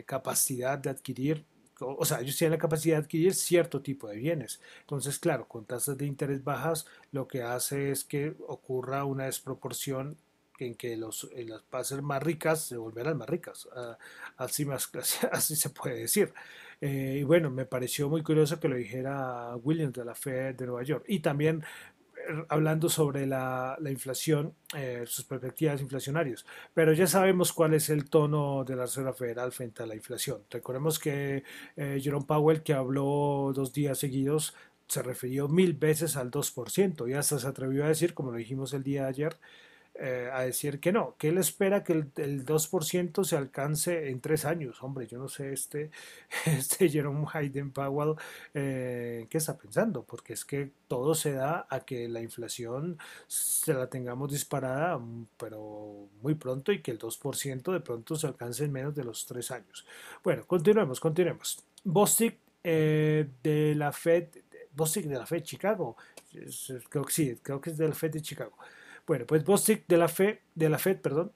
capacidad 0.05 0.77
de 0.77 0.89
adquirir 0.89 1.45
o 1.81 2.05
sea, 2.05 2.21
ellos 2.21 2.37
tienen 2.37 2.53
la 2.53 2.61
capacidad 2.61 2.97
de 2.97 3.03
adquirir 3.03 3.33
cierto 3.33 3.81
tipo 3.81 4.07
de 4.07 4.17
bienes. 4.17 4.59
Entonces, 4.81 5.19
claro, 5.19 5.47
con 5.47 5.65
tasas 5.65 5.97
de 5.97 6.05
interés 6.05 6.43
bajas, 6.43 6.85
lo 7.11 7.27
que 7.27 7.43
hace 7.43 7.91
es 7.91 8.03
que 8.03 8.35
ocurra 8.47 9.05
una 9.05 9.25
desproporción 9.25 10.17
en 10.59 10.75
que 10.75 10.97
los, 10.97 11.29
las 11.33 11.61
pases 11.63 12.01
más 12.01 12.21
ricas 12.21 12.65
se 12.65 12.75
volverán 12.75 13.17
más 13.17 13.29
ricas. 13.29 13.67
Ah, 13.75 13.97
así, 14.37 14.65
más, 14.65 14.89
así 15.31 15.55
se 15.55 15.69
puede 15.69 15.99
decir. 16.01 16.33
Eh, 16.81 17.17
y 17.21 17.23
bueno, 17.23 17.49
me 17.49 17.65
pareció 17.65 18.09
muy 18.09 18.23
curioso 18.23 18.59
que 18.59 18.67
lo 18.67 18.75
dijera 18.75 19.55
Williams 19.57 19.93
de 19.93 20.05
la 20.05 20.15
Fed 20.15 20.55
de 20.55 20.65
Nueva 20.65 20.83
York. 20.83 21.05
Y 21.07 21.19
también 21.19 21.63
hablando 22.47 22.89
sobre 22.89 23.25
la, 23.25 23.77
inflación, 23.89 24.53
eh, 24.75 25.03
sus 25.05 25.25
perspectivas 25.25 25.81
inflacionarias. 25.81 26.45
Pero 26.73 26.93
ya 26.93 27.07
sabemos 27.07 27.53
cuál 27.53 27.73
es 27.73 27.89
el 27.89 28.09
tono 28.09 28.63
de 28.63 28.75
la 28.75 28.83
Reserva 28.83 29.13
Federal 29.13 29.51
frente 29.51 29.83
a 29.83 29.85
la 29.85 29.95
inflación. 29.95 30.43
Recordemos 30.49 30.99
que 30.99 31.43
eh, 31.75 31.99
Jerome 32.01 32.25
Powell, 32.25 32.63
que 32.63 32.73
habló 32.73 33.51
dos 33.53 33.73
días 33.73 33.97
seguidos, 33.97 34.55
se 34.87 35.03
refirió 35.03 35.47
mil 35.47 35.73
veces 35.73 36.15
al 36.17 36.31
2% 36.31 37.09
y 37.09 37.13
hasta 37.13 37.37
se 37.39 37.47
atrevió 37.47 37.85
a 37.85 37.89
decir, 37.89 38.13
como 38.13 38.31
lo 38.31 38.37
dijimos 38.37 38.73
el 38.73 38.83
día 38.83 39.03
de 39.03 39.09
ayer, 39.09 39.37
eh, 40.01 40.29
a 40.31 40.43
decir 40.43 40.79
que 40.79 40.93
no, 40.93 41.15
que 41.17 41.27
él 41.27 41.37
espera 41.37 41.83
que 41.83 41.91
el, 41.91 42.11
el 42.15 42.45
2% 42.45 43.23
se 43.25 43.35
alcance 43.35 44.09
en 44.09 44.21
tres 44.21 44.45
años. 44.45 44.81
Hombre, 44.81 45.07
yo 45.07 45.17
no 45.17 45.27
sé, 45.27 45.51
este, 45.51 45.91
este 46.45 46.87
Jerome 46.89 47.27
Hayden 47.33 47.71
Powell, 47.71 48.15
eh, 48.53 49.27
¿qué 49.29 49.37
está 49.37 49.57
pensando? 49.57 50.03
Porque 50.03 50.31
es 50.31 50.45
que 50.45 50.71
todo 50.87 51.15
se 51.15 51.33
da 51.33 51.67
a 51.69 51.81
que 51.81 52.07
la 52.07 52.21
inflación 52.21 52.97
se 53.27 53.73
la 53.73 53.89
tengamos 53.89 54.31
disparada, 54.31 54.97
mm, 54.97 55.27
pero 55.37 56.07
muy 56.21 56.35
pronto 56.35 56.71
y 56.71 56.81
que 56.81 56.91
el 56.91 56.97
2% 56.99 57.73
de 57.73 57.81
pronto 57.81 58.15
se 58.15 58.27
alcance 58.27 58.63
en 58.63 58.71
menos 58.71 58.95
de 58.95 59.03
los 59.03 59.25
tres 59.25 59.51
años. 59.51 59.85
Bueno, 60.23 60.45
continuemos, 60.47 61.01
continuemos. 61.01 61.61
Bostic 61.83 62.37
eh, 62.63 63.27
de 63.43 63.75
la 63.75 63.91
Fed, 63.91 64.29
Bostic 64.73 65.07
de 65.07 65.15
la 65.15 65.25
Fed 65.25 65.43
Chicago, 65.43 65.97
creo 66.89 67.03
que 67.03 67.11
sí, 67.11 67.37
creo 67.41 67.59
que 67.59 67.71
es 67.71 67.77
de 67.77 67.89
la 67.89 67.95
Fed 67.95 68.11
de 68.11 68.21
Chicago. 68.21 68.53
Bueno, 69.09 69.25
pues 69.25 69.43
Bostic 69.43 69.87
de 69.87 69.97
la, 69.97 70.07
Fed, 70.07 70.37
de 70.53 70.69
la 70.69 70.77
Fed 70.77 70.97
perdón, 70.97 71.31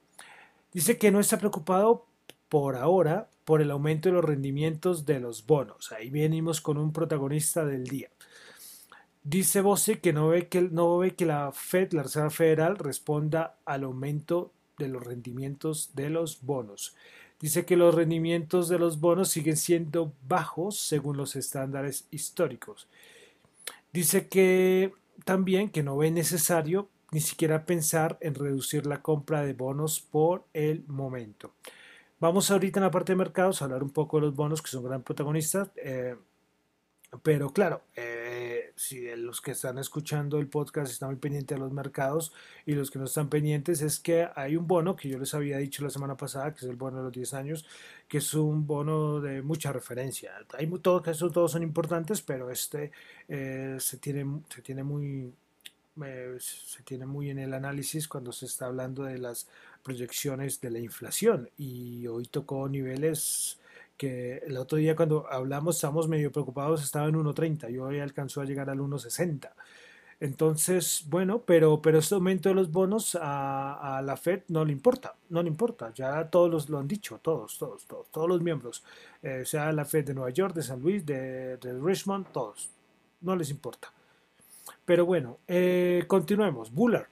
dice 0.72 0.96
que 0.96 1.10
no 1.10 1.18
está 1.18 1.38
preocupado 1.38 2.06
por 2.48 2.76
ahora 2.76 3.28
por 3.44 3.60
el 3.60 3.72
aumento 3.72 4.08
de 4.08 4.14
los 4.14 4.24
rendimientos 4.24 5.06
de 5.06 5.18
los 5.18 5.44
bonos. 5.44 5.90
Ahí 5.90 6.08
venimos 6.08 6.60
con 6.60 6.78
un 6.78 6.92
protagonista 6.92 7.64
del 7.64 7.82
día. 7.82 8.10
Dice 9.24 9.60
Bostic 9.60 10.00
que 10.00 10.12
no 10.12 10.28
ve 10.28 10.46
que, 10.46 10.60
no 10.60 10.98
ve 10.98 11.16
que 11.16 11.26
la 11.26 11.50
Fed, 11.50 11.94
la 11.94 12.04
Reserva 12.04 12.30
Federal, 12.30 12.78
responda 12.78 13.56
al 13.64 13.82
aumento 13.82 14.52
de 14.78 14.86
los 14.86 15.02
rendimientos 15.02 15.96
de 15.96 16.10
los 16.10 16.42
bonos. 16.42 16.94
Dice 17.40 17.64
que 17.64 17.76
los 17.76 17.92
rendimientos 17.92 18.68
de 18.68 18.78
los 18.78 19.00
bonos 19.00 19.30
siguen 19.30 19.56
siendo 19.56 20.12
bajos 20.28 20.78
según 20.78 21.16
los 21.16 21.34
estándares 21.34 22.06
históricos. 22.12 22.86
Dice 23.92 24.28
que 24.28 24.92
también 25.24 25.70
que 25.70 25.82
no 25.82 25.96
ve 25.96 26.12
necesario 26.12 26.88
ni 27.14 27.20
siquiera 27.20 27.64
pensar 27.64 28.18
en 28.20 28.34
reducir 28.34 28.86
la 28.86 29.00
compra 29.00 29.44
de 29.44 29.52
bonos 29.52 30.00
por 30.00 30.46
el 30.52 30.82
momento. 30.88 31.52
Vamos 32.18 32.50
ahorita 32.50 32.80
en 32.80 32.84
la 32.84 32.90
parte 32.90 33.12
de 33.12 33.16
mercados 33.16 33.62
a 33.62 33.66
hablar 33.66 33.84
un 33.84 33.90
poco 33.90 34.16
de 34.16 34.22
los 34.22 34.34
bonos 34.34 34.60
que 34.60 34.68
son 34.68 34.82
gran 34.82 35.04
protagonistas. 35.04 35.70
Eh, 35.76 36.16
pero 37.22 37.52
claro, 37.52 37.82
eh, 37.94 38.72
si 38.74 39.06
los 39.14 39.40
que 39.40 39.52
están 39.52 39.78
escuchando 39.78 40.40
el 40.40 40.48
podcast 40.48 40.90
están 40.90 41.10
muy 41.10 41.18
pendientes 41.18 41.56
de 41.56 41.62
los 41.62 41.70
mercados 41.70 42.32
y 42.66 42.72
los 42.72 42.90
que 42.90 42.98
no 42.98 43.04
están 43.04 43.28
pendientes 43.28 43.80
es 43.80 44.00
que 44.00 44.28
hay 44.34 44.56
un 44.56 44.66
bono 44.66 44.96
que 44.96 45.08
yo 45.08 45.16
les 45.16 45.32
había 45.34 45.58
dicho 45.58 45.84
la 45.84 45.90
semana 45.90 46.16
pasada, 46.16 46.52
que 46.52 46.64
es 46.64 46.68
el 46.68 46.74
bono 46.74 46.96
de 46.96 47.04
los 47.04 47.12
10 47.12 47.34
años, 47.34 47.64
que 48.08 48.18
es 48.18 48.34
un 48.34 48.66
bono 48.66 49.20
de 49.20 49.40
mucha 49.40 49.72
referencia. 49.72 50.32
Hay 50.58 50.68
esos 51.06 51.30
todos 51.30 51.52
son 51.52 51.62
importantes, 51.62 52.22
pero 52.22 52.50
este 52.50 52.90
eh, 53.28 53.76
se, 53.78 53.98
tiene, 53.98 54.40
se, 54.52 54.62
tiene 54.62 54.82
muy, 54.82 55.32
se 56.38 56.82
tiene 56.82 57.06
muy 57.06 57.30
en 57.30 57.38
el 57.38 57.54
análisis 57.54 58.08
cuando 58.08 58.32
se 58.32 58.46
está 58.46 58.66
hablando 58.66 59.04
de 59.04 59.18
las 59.18 59.48
proyecciones 59.82 60.60
de 60.60 60.70
la 60.70 60.78
inflación 60.78 61.50
y 61.56 62.06
hoy 62.06 62.26
tocó 62.26 62.68
niveles 62.68 63.58
que 63.96 64.38
el 64.38 64.56
otro 64.56 64.78
día 64.78 64.96
cuando 64.96 65.26
hablamos 65.30 65.76
estábamos 65.76 66.08
medio 66.08 66.32
preocupados, 66.32 66.82
estaba 66.82 67.08
en 67.08 67.14
1.30 67.14 67.70
y 67.72 67.78
hoy 67.78 68.00
alcanzó 68.00 68.40
a 68.40 68.44
llegar 68.44 68.70
al 68.70 68.80
1.60. 68.80 69.50
Entonces, 70.20 71.04
bueno, 71.08 71.42
pero, 71.42 71.82
pero 71.82 71.98
este 71.98 72.14
aumento 72.14 72.48
de 72.48 72.54
los 72.54 72.70
bonos 72.70 73.18
a, 73.20 74.00
la 74.04 74.16
Fed 74.16 74.42
no 74.48 74.64
le 74.64 74.72
importa, 74.72 75.16
no 75.28 75.42
le 75.42 75.48
importa, 75.48 75.92
ya 75.92 76.28
todos 76.30 76.68
lo 76.70 76.78
han 76.78 76.88
dicho, 76.88 77.18
todos, 77.20 77.58
todos, 77.58 77.84
todos, 77.86 78.10
todos 78.10 78.28
los 78.28 78.40
miembros, 78.40 78.84
eh, 79.22 79.42
sea 79.44 79.72
la 79.72 79.84
Fed 79.84 80.06
de 80.06 80.14
Nueva 80.14 80.30
York, 80.30 80.54
de 80.54 80.62
San 80.62 80.80
Luis, 80.80 81.04
de, 81.04 81.58
Richmond, 81.82 82.28
todos, 82.32 82.70
no 83.20 83.36
les 83.36 83.50
importa. 83.50 83.92
Pero 84.84 85.06
bueno, 85.06 85.38
eh, 85.48 86.04
continuemos. 86.06 86.72
Bullard. 86.72 87.08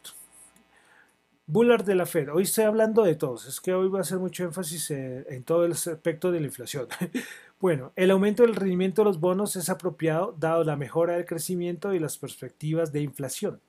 Bullard 1.47 1.85
de 1.85 1.95
la 1.95 2.07
Fed. 2.07 2.31
Hoy 2.33 2.45
estoy 2.45 2.65
hablando 2.65 3.03
de 3.03 3.15
todos. 3.15 3.47
Es 3.47 3.61
que 3.61 3.75
hoy 3.75 3.89
voy 3.89 3.99
a 3.99 4.03
hacer 4.03 4.19
mucho 4.19 4.45
énfasis 4.45 4.91
en, 4.91 5.43
todo 5.45 5.65
el 5.65 5.73
aspecto 5.73 6.31
de 6.31 6.41
la 6.41 6.47
inflación. 6.47 6.87
bueno, 7.61 7.93
el 7.97 8.11
aumento 8.11 8.43
del 8.43 8.55
rendimiento 8.55 9.03
de 9.03 9.07
los 9.07 9.21
bonos 9.21 9.57
es 9.57 9.69
apropiado 9.69 10.35
dado 10.39 10.65
la 10.65 10.77
mejora 10.77 11.15
del 11.15 11.27
crecimiento 11.27 11.95
y 11.95 11.99
las 11.99 12.19
perspectivas 12.19 12.93
de 12.93 13.03
inflación. 13.03 13.61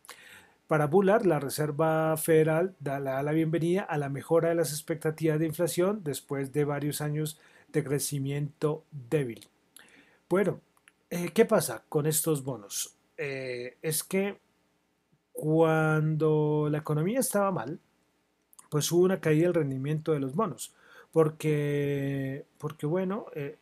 Para 0.67 0.87
Bullard, 0.87 1.25
la 1.25 1.39
Reserva 1.39 2.15
Federal 2.17 2.75
da 2.79 2.99
la, 2.99 3.31
bienvenida 3.31 3.83
a 3.83 3.97
la 3.97 4.09
mejora 4.09 4.49
de 4.49 4.55
las 4.55 4.71
expectativas 4.71 5.39
de 5.39 5.45
inflación 5.45 6.01
después 6.03 6.53
de 6.53 6.65
varios 6.65 7.01
años 7.01 7.39
de 7.71 7.83
crecimiento 7.83 8.83
débil. 8.91 9.47
Bueno, 10.29 10.61
eh, 11.09 11.31
¿qué 11.33 11.45
pasa 11.45 11.83
con 11.89 12.05
estos 12.05 12.43
bonos? 12.43 12.95
Eh, 13.17 13.77
es 13.81 14.03
que 14.03 14.37
cuando 15.31 16.67
la 16.71 16.79
economía 16.79 17.19
estaba 17.19 17.51
mal, 17.51 17.79
pues 18.69 18.91
hubo 18.91 19.03
una 19.03 19.19
caída 19.19 19.45
del 19.45 19.55
rendimiento 19.55 20.13
de 20.13 20.19
los 20.19 20.35
bonos, 20.35 20.73
porque, 21.11 22.45
porque 22.57 22.85
bueno, 22.85 23.25
eh, 23.35 23.57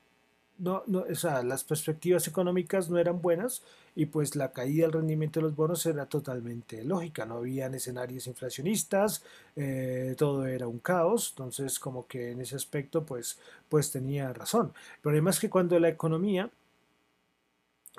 no, 0.58 0.84
no, 0.88 1.06
o 1.10 1.16
sea, 1.16 1.44
las 1.44 1.64
perspectivas 1.64 2.28
económicas 2.28 2.90
no 2.90 2.98
eran 3.00 3.22
buenas 3.22 3.64
y 3.96 4.06
pues 4.06 4.36
la 4.36 4.52
caída 4.52 4.86
del 4.86 4.94
rendimiento 4.94 5.40
de 5.40 5.46
los 5.48 5.56
bonos 5.56 5.86
era 5.86 6.06
totalmente 6.06 6.84
lógica, 6.84 7.26
no 7.26 7.38
habían 7.38 7.74
escenarios 7.74 8.28
inflacionistas, 8.28 9.24
eh, 9.56 10.16
todo 10.18 10.46
era 10.46 10.68
un 10.68 10.80
caos, 10.80 11.32
entonces 11.32 11.80
como 11.80 12.06
que 12.08 12.32
en 12.32 12.42
ese 12.42 12.56
aspecto 12.56 13.04
pues, 13.04 13.40
pues 13.70 13.92
tenía 13.92 14.32
razón. 14.34 14.72
Pero 15.02 15.14
además 15.14 15.40
que 15.40 15.50
cuando 15.50 15.80
la 15.80 15.90
economía 15.90 16.50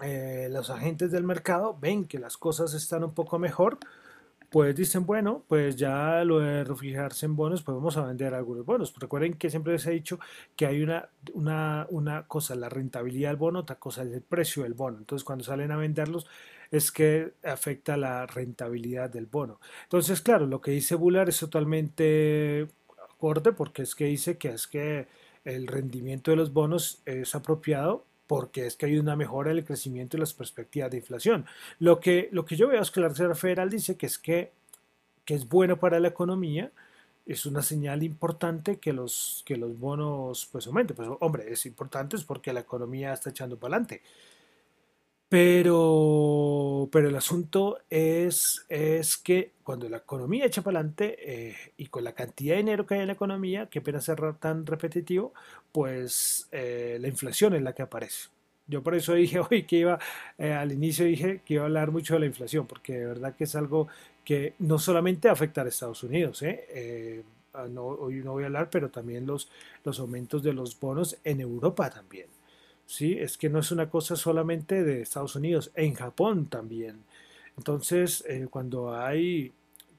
eh, 0.01 0.49
los 0.51 0.71
agentes 0.71 1.11
del 1.11 1.25
mercado 1.25 1.77
ven 1.79 2.07
que 2.07 2.19
las 2.19 2.37
cosas 2.37 2.73
están 2.75 3.05
un 3.05 3.15
poco 3.15 3.39
mejor, 3.39 3.79
pues 4.51 4.77
dicen, 4.77 5.07
bueno, 5.07 5.45
pues 5.49 5.77
ya 5.77 6.25
lo 6.25 6.39
de 6.39 6.65
refugiarse 6.65 7.25
en 7.27 7.37
bonos, 7.37 7.63
pues 7.63 7.75
vamos 7.75 7.97
a 7.97 8.05
vender 8.05 8.35
algunos 8.35 8.67
bonos. 8.67 8.95
Recuerden 8.99 9.35
que 9.35 9.49
siempre 9.51 9.73
les 9.73 9.87
he 9.87 9.93
dicho 9.93 10.19
que 10.57 10.67
hay 10.67 10.83
una, 10.83 11.09
una, 11.33 11.87
una 11.91 12.27
cosa, 12.27 12.55
la 12.55 12.69
rentabilidad 12.69 13.31
del 13.31 13.39
bono, 13.39 13.61
otra 13.61 13.77
cosa 13.77 14.03
es 14.03 14.13
el 14.13 14.23
precio 14.23 14.63
del 14.65 14.75
bono. 14.75 14.99
Entonces, 14.99 15.25
cuando 15.25 15.45
salen 15.45 15.73
a 15.73 15.77
venderlos, 15.77 16.27
es 16.71 16.93
que 16.93 17.33
afecta 17.45 17.97
la 17.97 18.27
rentabilidad 18.27 19.11
del 19.11 19.27
bono. 19.27 19.61
Entonces, 19.85 20.21
claro, 20.21 20.47
lo 20.47 20.61
que 20.61 20.73
dice 20.73 20.97
Bullard 20.97 21.29
es 21.29 21.39
totalmente 21.39 22.69
acorde 23.11 23.53
porque 23.53 23.83
es 23.83 23.95
que 23.95 24.07
dice 24.07 24.37
que 24.39 24.49
es 24.49 24.67
que 24.67 25.07
el 25.45 25.67
rendimiento 25.67 26.31
de 26.31 26.37
los 26.37 26.53
bonos 26.53 27.03
es 27.05 27.35
apropiado 27.35 28.05
porque 28.33 28.65
es 28.65 28.77
que 28.77 28.87
hay 28.87 28.99
una 28.99 29.15
mejora 29.15 29.51
del 29.51 29.63
crecimiento 29.63 30.17
y 30.17 30.21
las 30.21 30.33
perspectivas 30.33 30.91
de 30.91 30.97
inflación. 30.97 31.45
Lo 31.79 32.01
que, 32.01 32.31
lo 32.33 32.47
que 32.47 32.57
yo 32.57 32.67
veo 32.67 32.81
es 32.81 32.91
que 32.91 33.01
la 33.01 33.11
Reserva 33.11 33.35
Federal 33.35 33.69
dice 33.69 33.99
que 33.99 34.07
es 34.07 34.17
que, 34.17 34.53
que 35.27 35.35
es 35.35 35.47
bueno 35.47 35.79
para 35.79 36.01
la 36.01 36.09
economía, 36.09 36.73
es 37.27 37.45
una 37.45 37.61
señal 37.61 38.03
importante 38.03 38.79
que 38.79 38.95
los, 38.95 39.43
que 39.45 39.59
los 39.59 39.79
bonos 39.79 40.49
pues 40.51 40.67
aumenten. 40.67 40.97
Pues 40.97 41.11
hombre, 41.21 41.53
es 41.53 41.67
importante 41.67 42.17
es 42.17 42.25
porque 42.25 42.55
la 42.55 42.61
economía 42.61 43.13
está 43.13 43.29
echando 43.29 43.59
para 43.59 43.77
adelante. 43.77 44.01
Pero, 45.33 46.91
pero 46.93 47.09
el 47.09 47.17
asunto 47.17 47.79
es, 47.89 48.67
es 48.69 49.17
que 49.17 49.53
cuando 49.63 49.89
la 49.89 49.97
economía 49.97 50.45
echa 50.45 50.61
para 50.61 50.81
adelante 50.81 51.17
eh, 51.21 51.57
y 51.79 51.87
con 51.87 52.05
la 52.05 52.13
cantidad 52.13 52.53
de 52.53 52.59
dinero 52.59 52.85
que 52.85 52.97
hay 52.97 53.01
en 53.01 53.07
la 53.07 53.15
economía, 53.15 53.67
que 53.71 53.81
pena 53.81 54.03
ser 54.03 54.21
tan 54.35 54.67
repetitivo, 54.67 55.33
pues 55.73 56.49
eh, 56.53 56.99
la 57.01 57.09
inflación 57.09 57.55
es 57.55 57.63
la 57.63 57.75
que 57.75 57.81
aparece. 57.81 58.29
Yo 58.67 58.83
por 58.83 58.95
eso 58.95 59.15
dije 59.15 59.41
hoy 59.51 59.63
que 59.63 59.77
iba, 59.77 59.99
eh, 60.37 60.53
al 60.53 60.71
inicio 60.71 61.07
dije 61.07 61.41
que 61.47 61.55
iba 61.55 61.63
a 61.63 61.67
hablar 61.67 61.93
mucho 61.93 62.13
de 62.13 62.21
la 62.21 62.27
inflación, 62.27 62.67
porque 62.67 62.93
de 62.99 63.07
verdad 63.07 63.35
que 63.35 63.45
es 63.45 63.55
algo 63.57 63.89
que 64.27 64.53
no 64.59 64.79
solamente 64.79 65.31
afecta 65.31 65.63
a 65.63 65.69
Estados 65.69 66.03
Unidos, 66.03 66.45
ah, 67.55 67.67
no, 67.71 67.87
hoy 67.87 68.17
no 68.17 68.33
voy 68.33 68.43
a 68.43 68.47
hablar, 68.49 68.69
pero 68.69 68.91
también 68.91 69.25
los, 69.25 69.49
los 69.83 69.99
aumentos 69.99 70.43
de 70.43 70.53
los 70.53 70.79
bonos 70.79 71.17
en 71.25 71.41
Europa 71.41 71.89
también. 71.89 72.27
¿Sí? 72.93 73.17
Es 73.19 73.39
que 73.39 73.49
no 73.49 73.61
es 73.61 73.71
una 73.71 73.89
cosa 73.89 74.17
solamente 74.17 74.85
de 74.85 75.01
Estados 75.01 75.35
Unidos, 75.35 75.71
en 75.75 75.95
Japón 75.95 76.47
también. 76.47 77.05
Entonces, 77.57 78.23
eh, 78.29 78.49
cuando 78.51 78.95
hay, 78.95 79.53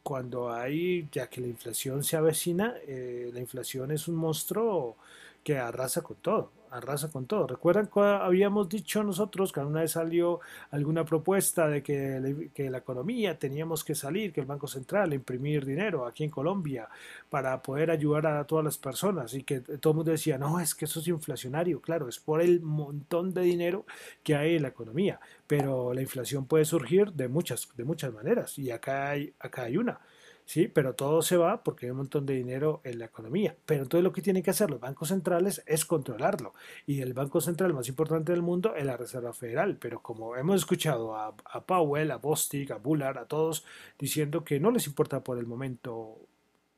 cuando 0.03 0.53
hay, 0.53 1.08
ya 1.12 1.27
que 1.27 1.41
la 1.41 1.47
inflación 1.47 2.03
se 2.03 2.17
avecina, 2.17 2.75
eh, 2.88 3.32
la 3.34 3.39
inflación 3.39 3.91
es 3.91 4.08
un 4.08 4.15
monstruo 4.15 4.95
que 5.43 5.58
arrasa 5.58 6.01
con 6.01 6.17
todo 6.17 6.51
arrasa 6.73 7.09
con 7.09 7.25
todo. 7.25 7.47
¿Recuerdan 7.47 7.88
que 7.88 7.99
habíamos 7.99 8.67
dicho 8.67 9.03
nosotros 9.03 9.51
que 9.51 9.59
una 9.59 9.81
vez 9.81 9.91
salió 9.91 10.39
alguna 10.71 11.05
propuesta 11.05 11.67
de 11.67 11.83
que, 11.83 12.49
que, 12.53 12.69
la 12.69 12.79
economía 12.79 13.38
teníamos 13.38 13.83
que 13.83 13.95
salir, 13.95 14.33
que 14.33 14.41
el 14.41 14.47
Banco 14.47 14.67
Central 14.67 15.13
imprimir 15.13 15.65
dinero 15.65 16.05
aquí 16.05 16.23
en 16.23 16.29
Colombia 16.29 16.89
para 17.29 17.62
poder 17.62 17.91
ayudar 17.91 18.25
a 18.27 18.43
todas 18.45 18.65
las 18.65 18.77
personas 18.77 19.33
y 19.33 19.43
que 19.43 19.59
todo 19.59 19.91
el 19.91 19.97
mundo 19.97 20.12
decía, 20.12 20.38
no, 20.38 20.59
es 20.59 20.73
que 20.73 20.86
eso 20.86 20.99
es 20.99 21.07
inflacionario, 21.07 21.79
claro, 21.81 22.09
es 22.09 22.19
por 22.19 22.41
el 22.41 22.62
montón 22.62 23.33
de 23.33 23.41
dinero 23.41 23.86
que 24.23 24.36
hay 24.36 24.55
en 24.55 24.63
la 24.63 24.69
economía, 24.69 25.19
pero 25.47 25.93
la 25.93 26.01
inflación 26.01 26.45
puede 26.45 26.65
surgir 26.65 27.13
de 27.13 27.27
muchas, 27.27 27.69
de 27.75 27.83
muchas 27.83 28.12
maneras 28.13 28.57
y 28.57 28.71
acá 28.71 29.12
hay, 29.12 29.33
acá 29.39 29.63
hay 29.63 29.77
una. 29.77 29.99
¿Sí? 30.45 30.67
Pero 30.67 30.93
todo 30.95 31.21
se 31.21 31.38
va 31.38 31.63
porque 31.63 31.86
hay 31.86 31.91
un 31.91 31.97
montón 31.97 32.25
de 32.25 32.34
dinero 32.34 32.82
en 32.84 32.99
la 32.99 33.06
economía. 33.06 33.56
Pero 33.65 33.84
entonces 33.84 34.03
lo 34.03 34.12
que 34.12 34.21
tienen 34.21 34.43
que 34.43 34.51
hacer 34.51 34.69
los 34.69 34.79
bancos 34.79 35.10
centrales 35.10 35.63
es 35.65 35.86
controlarlo. 35.86 36.53
Y 36.86 37.01
el 37.01 37.13
banco 37.13 37.41
central 37.41 37.73
más 37.73 37.88
importante 37.88 38.32
del 38.32 38.41
mundo 38.41 38.75
es 38.75 38.86
la 38.86 38.97
Reserva 38.97 39.34
Federal. 39.34 39.77
Pero 39.79 40.01
como 40.01 40.36
hemos 40.36 40.58
escuchado 40.58 41.15
a, 41.15 41.36
Powell, 41.65 42.12
a 42.12 42.17
Bostic, 42.17 42.71
a 42.71 42.77
Bullard, 42.77 43.17
a 43.17 43.25
todos 43.25 43.65
diciendo 43.97 44.43
que 44.43 44.60
no 44.60 44.71
les 44.71 44.88
importa 44.88 45.23
por 45.23 45.38
el 45.38 45.45
momento 45.45 46.17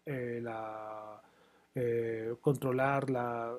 eh, 0.05 0.39
la, 0.41 1.21
eh, 1.77 2.33
controlar 2.39 3.09
la, 3.09 3.57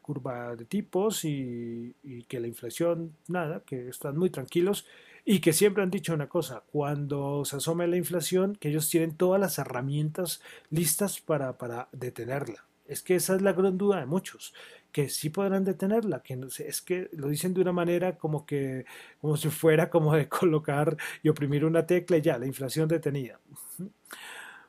curva 0.00 0.54
de 0.54 0.64
tipos 0.66 1.24
y, 1.24 1.92
que 2.28 2.38
la 2.38 2.46
inflación, 2.46 3.16
nada, 3.26 3.64
que 3.66 3.88
están 3.88 4.16
muy 4.16 4.30
tranquilos 4.30 4.86
y 5.30 5.40
que 5.40 5.52
siempre 5.52 5.82
han 5.82 5.90
dicho 5.90 6.14
una 6.14 6.26
cosa, 6.26 6.62
cuando 6.72 7.44
se 7.44 7.56
asome 7.56 7.86
la 7.86 7.98
inflación, 7.98 8.56
que 8.56 8.70
ellos 8.70 8.88
tienen 8.88 9.14
todas 9.14 9.38
las 9.38 9.58
herramientas 9.58 10.40
listas 10.70 11.20
para, 11.20 11.90
detenerla. 11.92 12.64
Es 12.86 13.02
que 13.02 13.16
esa 13.16 13.36
es 13.36 13.42
la 13.42 13.52
gran 13.52 13.76
duda 13.76 14.00
de 14.00 14.06
muchos, 14.06 14.54
que 14.90 15.10
sí 15.10 15.28
podrán 15.28 15.64
detenerla, 15.64 16.22
que 16.22 16.40
es 16.66 16.80
que 16.80 17.10
lo 17.12 17.28
dicen 17.28 17.52
de 17.52 17.60
una 17.60 17.72
manera 17.72 18.16
como 18.16 18.46
que, 18.46 18.86
como 19.20 19.36
si 19.36 19.50
fuera 19.50 19.90
como 19.90 20.14
de 20.14 20.28
colocar 20.30 20.96
y 21.22 21.28
oprimir 21.28 21.66
una 21.66 21.86
tecla 21.86 22.16
y 22.16 22.22
ya, 22.22 22.38
la 22.38 22.46
inflación 22.46 22.88
detenida. 22.88 23.38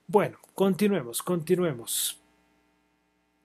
Bueno, 0.07 0.39
continuemos, 0.55 1.23
continuemos. 1.23 2.21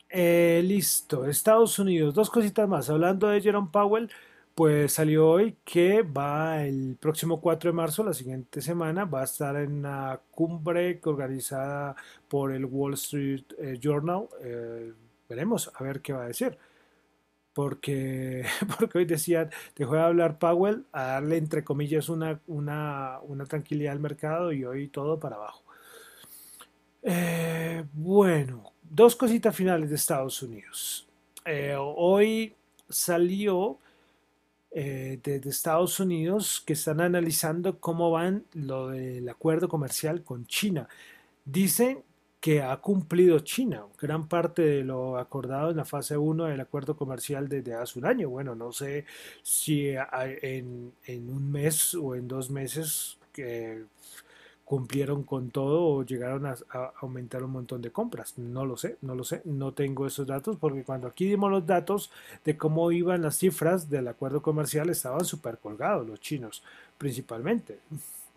Eh, 0.08 0.62
listo, 0.64 1.26
Estados 1.26 1.78
Unidos, 1.78 2.12
dos 2.12 2.28
cositas 2.28 2.68
más. 2.68 2.90
Hablando 2.90 3.28
de 3.28 3.40
Jerome 3.40 3.68
Powell, 3.70 4.10
pues 4.54 4.92
salió 4.92 5.28
hoy 5.28 5.56
que 5.64 6.02
va 6.02 6.64
el 6.64 6.96
próximo 7.00 7.40
4 7.40 7.70
de 7.70 7.74
marzo, 7.74 8.04
la 8.04 8.14
siguiente 8.14 8.60
semana, 8.62 9.04
va 9.04 9.22
a 9.22 9.24
estar 9.24 9.56
en 9.56 9.72
una 9.72 10.20
cumbre 10.30 11.00
organizada 11.04 11.96
por 12.28 12.52
el 12.52 12.64
Wall 12.64 12.94
Street 12.94 13.44
eh, 13.58 13.78
Journal. 13.80 14.28
Eh, 14.42 14.92
veremos 15.28 15.72
a 15.74 15.82
ver 15.82 16.00
qué 16.00 16.12
va 16.12 16.24
a 16.24 16.28
decir. 16.28 16.56
Porque, 17.52 18.44
porque 18.78 18.98
hoy 18.98 19.04
decían, 19.06 19.50
dejó 19.74 19.94
de 19.94 20.02
hablar 20.02 20.38
Powell 20.38 20.84
a 20.92 21.02
darle 21.02 21.36
entre 21.36 21.64
comillas 21.64 22.08
una, 22.08 22.40
una, 22.46 23.18
una 23.22 23.46
tranquilidad 23.46 23.92
al 23.92 24.00
mercado 24.00 24.52
y 24.52 24.64
hoy 24.64 24.86
todo 24.88 25.18
para 25.18 25.36
abajo. 25.36 25.64
Eh, 27.02 27.84
bueno, 27.92 28.72
dos 28.82 29.16
cositas 29.16 29.54
finales 29.54 29.90
de 29.90 29.96
Estados 29.96 30.40
Unidos. 30.42 31.08
Hoy 31.76 32.54
salió 32.88 33.78
eh, 34.76 35.20
desde 35.22 35.50
Estados 35.50 36.00
Unidos 36.00 36.60
que 36.66 36.72
están 36.72 37.00
analizando 37.00 37.78
cómo 37.78 38.10
van 38.10 38.44
lo 38.54 38.88
del 38.88 39.28
acuerdo 39.28 39.68
comercial 39.68 40.24
con 40.24 40.46
China. 40.46 40.88
Dicen 41.44 42.02
que 42.40 42.60
ha 42.60 42.76
cumplido 42.78 43.38
China, 43.38 43.84
gran 44.00 44.26
parte 44.28 44.62
de 44.62 44.84
lo 44.84 45.16
acordado 45.16 45.70
en 45.70 45.76
la 45.76 45.84
fase 45.84 46.16
1 46.16 46.46
del 46.46 46.60
acuerdo 46.60 46.96
comercial 46.96 47.48
desde 47.48 47.74
hace 47.74 48.00
un 48.00 48.06
año. 48.06 48.28
Bueno, 48.28 48.56
no 48.56 48.72
sé 48.72 49.04
si 49.42 49.90
en, 50.42 50.92
en 51.06 51.30
un 51.30 51.52
mes 51.52 51.94
o 51.94 52.16
en 52.16 52.26
dos 52.26 52.50
meses 52.50 53.16
que 53.32 53.84
cumplieron 54.64 55.24
con 55.24 55.50
todo 55.50 55.84
o 55.84 56.04
llegaron 56.04 56.46
a, 56.46 56.56
aumentar 57.00 57.42
un 57.44 57.52
montón 57.52 57.82
de 57.82 57.90
compras. 57.90 58.34
No 58.38 58.64
lo 58.64 58.76
sé, 58.76 58.96
no 59.02 59.14
lo 59.14 59.24
sé, 59.24 59.42
no 59.44 59.72
tengo 59.72 60.06
esos 60.06 60.26
datos 60.26 60.56
porque 60.58 60.84
cuando 60.84 61.06
aquí 61.06 61.26
dimos 61.26 61.50
los 61.50 61.66
datos 61.66 62.10
de 62.44 62.56
cómo 62.56 62.90
iban 62.90 63.22
las 63.22 63.36
cifras 63.38 63.90
del 63.90 64.08
acuerdo 64.08 64.42
comercial 64.42 64.88
estaban 64.90 65.24
súper 65.24 65.58
colgados 65.58 66.06
los 66.06 66.20
chinos 66.20 66.62
principalmente. 66.98 67.78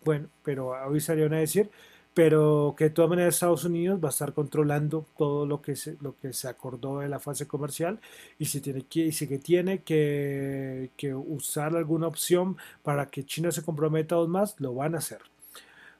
Bueno, 0.03 0.27
pero 0.43 0.73
hoy 0.87 0.99
salieron 0.99 1.33
a 1.33 1.39
decir, 1.39 1.69
pero 2.13 2.73
que 2.77 2.85
de 2.85 2.89
todas 2.89 3.09
maneras 3.09 3.35
Estados 3.35 3.63
Unidos 3.63 3.99
va 4.03 4.07
a 4.07 4.11
estar 4.11 4.33
controlando 4.33 5.05
todo 5.17 5.45
lo 5.45 5.61
que 5.61 5.75
se, 5.75 5.97
lo 6.01 6.15
que 6.17 6.33
se 6.33 6.47
acordó 6.47 7.03
en 7.03 7.11
la 7.11 7.19
fase 7.19 7.47
comercial 7.47 7.99
y 8.39 8.45
si 8.45 8.59
tiene 8.59 8.83
que, 8.83 9.01
y 9.01 9.11
si 9.11 9.27
que, 9.27 9.37
tiene 9.37 9.79
que, 9.83 10.89
que 10.97 11.13
usar 11.13 11.75
alguna 11.75 12.07
opción 12.07 12.57
para 12.83 13.05
que 13.07 13.23
China 13.23 13.51
se 13.51 13.63
comprometa 13.63 14.15
aún 14.15 14.31
más, 14.31 14.59
lo 14.59 14.73
van 14.73 14.95
a 14.95 14.97
hacer. 14.97 15.19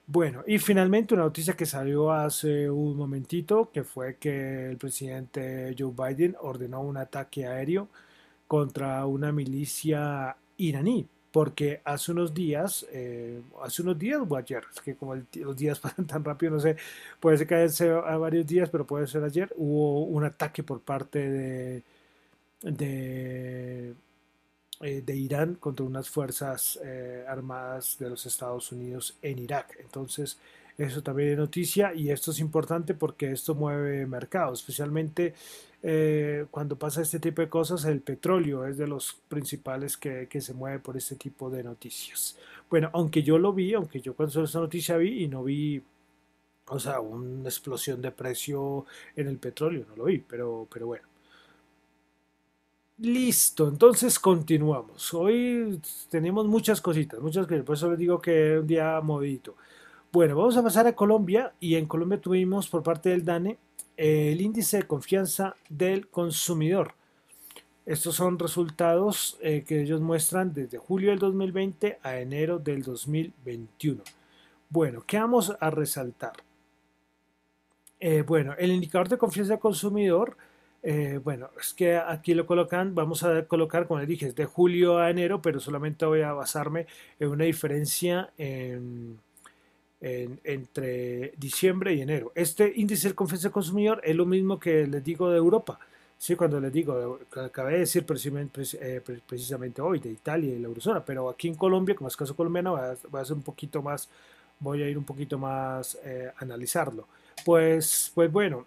Bueno, 0.09 0.41
y 0.47 0.57
finalmente 0.59 1.13
una 1.13 1.23
noticia 1.23 1.55
que 1.55 1.65
salió 1.65 2.11
hace 2.13 2.69
un 2.69 2.95
momentito, 2.95 3.69
que 3.73 3.83
fue 3.83 4.15
que 4.15 4.69
el 4.69 4.77
presidente 4.77 5.75
Joe 5.77 5.91
Biden 5.93 6.35
ordenó 6.39 6.81
un 6.81 6.95
ataque 6.97 7.45
aéreo 7.45 7.89
contra 8.47 9.05
una 9.05 9.31
milicia 9.33 10.37
iraní, 10.57 11.07
porque 11.31 11.81
hace 11.85 12.11
unos 12.13 12.33
días, 12.33 12.85
eh, 12.91 13.41
hace 13.63 13.81
unos 13.81 13.99
días 13.99 14.21
o 14.27 14.35
ayer, 14.37 14.63
es 14.73 14.81
que 14.81 14.95
como 14.95 15.15
los 15.15 15.57
días 15.57 15.79
pasan 15.81 16.07
tan 16.07 16.23
rápido, 16.23 16.53
no 16.53 16.59
sé, 16.61 16.77
puede 17.19 17.37
ser 17.37 17.47
que 17.47 17.55
haya 17.55 17.99
a 17.99 18.17
varios 18.17 18.47
días, 18.47 18.69
pero 18.69 18.87
puede 18.87 19.07
ser 19.07 19.23
ayer, 19.25 19.53
hubo 19.57 20.03
un 20.05 20.23
ataque 20.25 20.63
por 20.63 20.81
parte 20.81 21.19
de, 21.29 21.83
de 22.61 23.95
eh, 24.81 25.01
de 25.05 25.15
Irán 25.15 25.55
contra 25.55 25.85
unas 25.85 26.09
fuerzas 26.09 26.79
eh, 26.83 27.25
armadas 27.27 27.97
de 27.99 28.09
los 28.09 28.25
Estados 28.25 28.71
Unidos 28.71 29.17
en 29.21 29.39
Irak. 29.39 29.77
Entonces, 29.79 30.37
eso 30.77 31.01
también 31.01 31.31
es 31.31 31.37
noticia 31.37 31.93
y 31.95 32.11
esto 32.11 32.31
es 32.31 32.39
importante 32.39 32.93
porque 32.93 33.31
esto 33.31 33.55
mueve 33.55 34.05
mercados, 34.05 34.59
especialmente 34.59 35.33
eh, 35.81 36.45
cuando 36.51 36.77
pasa 36.77 37.01
este 37.01 37.19
tipo 37.19 37.41
de 37.41 37.49
cosas, 37.49 37.85
el 37.85 38.01
petróleo 38.01 38.65
es 38.67 38.77
de 38.77 38.87
los 38.87 39.15
principales 39.27 39.97
que, 39.97 40.27
que, 40.27 40.41
se 40.41 40.53
mueve 40.53 40.79
por 40.79 40.97
este 40.97 41.15
tipo 41.15 41.49
de 41.49 41.63
noticias. 41.63 42.37
Bueno, 42.69 42.89
aunque 42.93 43.23
yo 43.23 43.37
lo 43.39 43.53
vi, 43.53 43.73
aunque 43.73 44.01
yo 44.01 44.15
cuando 44.15 44.43
esta 44.43 44.59
noticia 44.59 44.97
vi 44.97 45.23
y 45.23 45.27
no 45.27 45.43
vi, 45.43 45.81
o 46.67 46.79
sea, 46.79 46.99
una 46.99 47.49
explosión 47.49 48.01
de 48.01 48.11
precio 48.11 48.85
en 49.15 49.27
el 49.27 49.37
petróleo, 49.37 49.85
no 49.89 49.95
lo 49.95 50.05
vi, 50.05 50.19
pero, 50.19 50.67
pero 50.71 50.87
bueno. 50.87 51.16
Listo, 52.99 53.67
entonces 53.67 54.17
continuamos. 54.17 55.13
Hoy 55.13 55.79
tenemos 56.09 56.47
muchas 56.47 56.81
cositas, 56.81 57.19
muchas 57.19 57.45
cosas, 57.45 57.63
por 57.63 57.75
eso 57.75 57.91
les 57.91 57.99
digo 57.99 58.19
que 58.19 58.55
es 58.55 58.59
un 58.61 58.65
día 58.65 58.99
movidito. 59.01 59.55
Bueno, 60.11 60.35
vamos 60.35 60.57
a 60.57 60.63
pasar 60.63 60.87
a 60.87 60.95
Colombia 60.95 61.53
y 61.59 61.75
en 61.75 61.85
Colombia 61.85 62.19
tuvimos 62.19 62.67
por 62.67 62.81
parte 62.81 63.09
del 63.09 63.23
DANE 63.23 63.59
el 63.97 64.41
índice 64.41 64.77
de 64.77 64.87
confianza 64.87 65.55
del 65.69 66.07
consumidor. 66.07 66.95
Estos 67.85 68.15
son 68.15 68.39
resultados 68.39 69.37
eh, 69.41 69.63
que 69.67 69.83
ellos 69.83 70.01
muestran 70.01 70.51
desde 70.51 70.79
julio 70.79 71.11
del 71.11 71.19
2020 71.19 71.99
a 72.01 72.17
enero 72.17 72.57
del 72.57 72.81
2021. 72.81 74.01
Bueno, 74.69 75.03
¿qué 75.05 75.19
vamos 75.19 75.55
a 75.59 75.69
resaltar? 75.69 76.33
Eh, 77.99 78.23
bueno, 78.23 78.55
el 78.57 78.71
indicador 78.71 79.07
de 79.07 79.19
confianza 79.19 79.53
del 79.53 79.59
consumidor 79.59 80.35
eh, 80.89 81.19
bueno, 81.21 81.49
es 81.59 81.73
que 81.73 81.97
aquí 81.97 82.33
lo 82.33 82.45
colocan, 82.45 82.95
vamos 82.95 83.21
a 83.23 83.45
colocar, 83.45 83.87
como 83.87 83.99
les 83.99 84.07
dije, 84.07 84.31
de 84.31 84.45
julio 84.45 84.99
a 84.99 85.09
enero, 85.09 85.41
pero 85.41 85.59
solamente 85.59 86.05
voy 86.05 86.21
a 86.21 86.31
basarme 86.31 86.87
en 87.19 87.27
una 87.27 87.43
diferencia 87.43 88.31
entre 89.99 91.33
diciembre 91.37 91.93
y 91.93 92.01
enero. 92.01 92.31
Este 92.35 92.71
índice 92.73 93.09
de 93.09 93.15
confianza 93.15 93.49
del 93.49 93.53
consumidor 93.53 93.99
es 94.01 94.15
lo 94.15 94.25
mismo 94.25 94.57
que 94.57 94.87
les 94.87 95.03
digo 95.03 95.29
de 95.29 95.37
Europa. 95.37 95.77
Sí, 96.17 96.37
cuando 96.37 96.61
les 96.61 96.71
digo, 96.71 97.19
acabé 97.35 97.73
de 97.73 97.79
decir 97.79 98.05
eh, 98.79 99.01
precisamente, 99.27 99.81
hoy 99.81 99.99
de 99.99 100.09
Italia 100.09 100.55
y 100.55 100.59
la 100.59 100.69
eurozona, 100.69 101.03
pero 101.03 101.27
aquí 101.27 101.49
en 101.49 101.55
Colombia, 101.55 101.95
como 101.95 102.07
es 102.07 102.15
caso 102.15 102.33
colombiano, 102.33 102.79
voy 103.09 103.21
a, 103.21 103.33
un 103.33 103.43
poquito 103.43 103.81
más, 103.81 104.09
voy 104.59 104.83
a 104.83 104.89
ir 104.89 104.97
un 104.97 105.03
poquito 105.03 105.37
más 105.37 105.97
eh, 106.03 106.31
a 106.33 106.43
analizarlo. 106.45 107.07
Pues, 107.43 108.09
pues 108.15 108.31
bueno, 108.31 108.65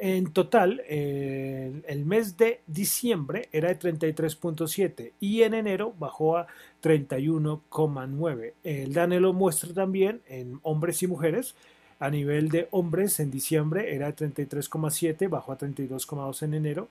en 0.00 0.32
total, 0.32 0.80
el 0.88 2.04
mes 2.04 2.36
de 2.36 2.60
diciembre 2.66 3.48
era 3.52 3.68
de 3.68 3.78
33.7 3.78 5.12
y 5.20 5.42
en 5.42 5.54
enero 5.54 5.94
bajó 5.98 6.36
a 6.36 6.46
31,9. 6.82 8.52
El 8.62 8.92
DANE 8.92 9.20
lo 9.20 9.32
muestra 9.32 9.72
también 9.74 10.20
en 10.28 10.60
hombres 10.62 11.02
y 11.02 11.06
mujeres. 11.06 11.54
A 12.00 12.10
nivel 12.10 12.48
de 12.48 12.68
hombres, 12.70 13.18
en 13.18 13.30
diciembre 13.30 13.94
era 13.94 14.12
de 14.12 14.16
33,7, 14.16 15.28
bajó 15.28 15.52
a 15.52 15.58
32,2 15.58 16.42
en 16.42 16.54
enero. 16.54 16.88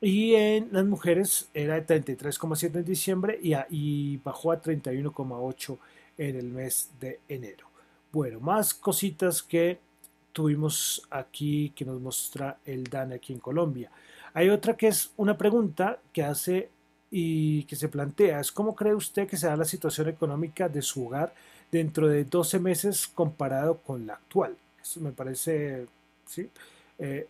Y 0.00 0.34
en 0.34 0.68
las 0.72 0.84
mujeres 0.84 1.48
era 1.54 1.80
de 1.80 1.86
33,7 1.86 2.74
en 2.74 2.84
diciembre 2.84 3.38
y, 3.40 3.54
y 3.70 4.16
bajó 4.18 4.52
a 4.52 4.60
31,8 4.60 5.78
en 6.18 6.36
el 6.36 6.46
mes 6.46 6.90
de 7.00 7.20
enero. 7.28 7.68
Bueno, 8.12 8.40
más 8.40 8.74
cositas 8.74 9.42
que 9.42 9.78
tuvimos 10.36 11.00
aquí 11.08 11.72
que 11.74 11.86
nos 11.86 11.98
muestra 11.98 12.58
el 12.66 12.84
DAN 12.84 13.14
aquí 13.14 13.32
en 13.32 13.38
Colombia. 13.38 13.90
Hay 14.34 14.50
otra 14.50 14.76
que 14.76 14.88
es 14.88 15.10
una 15.16 15.38
pregunta 15.38 15.98
que 16.12 16.22
hace 16.22 16.68
y 17.10 17.62
que 17.64 17.74
se 17.74 17.88
plantea, 17.88 18.38
es 18.40 18.52
cómo 18.52 18.74
cree 18.74 18.94
usted 18.94 19.26
que 19.26 19.38
será 19.38 19.56
la 19.56 19.64
situación 19.64 20.08
económica 20.08 20.68
de 20.68 20.82
su 20.82 21.06
hogar 21.06 21.32
dentro 21.72 22.06
de 22.06 22.24
12 22.24 22.58
meses 22.58 23.08
comparado 23.08 23.78
con 23.78 24.06
la 24.06 24.12
actual. 24.12 24.54
Eso 24.78 25.00
me 25.00 25.12
parece. 25.12 25.86
Eh, 26.98 27.26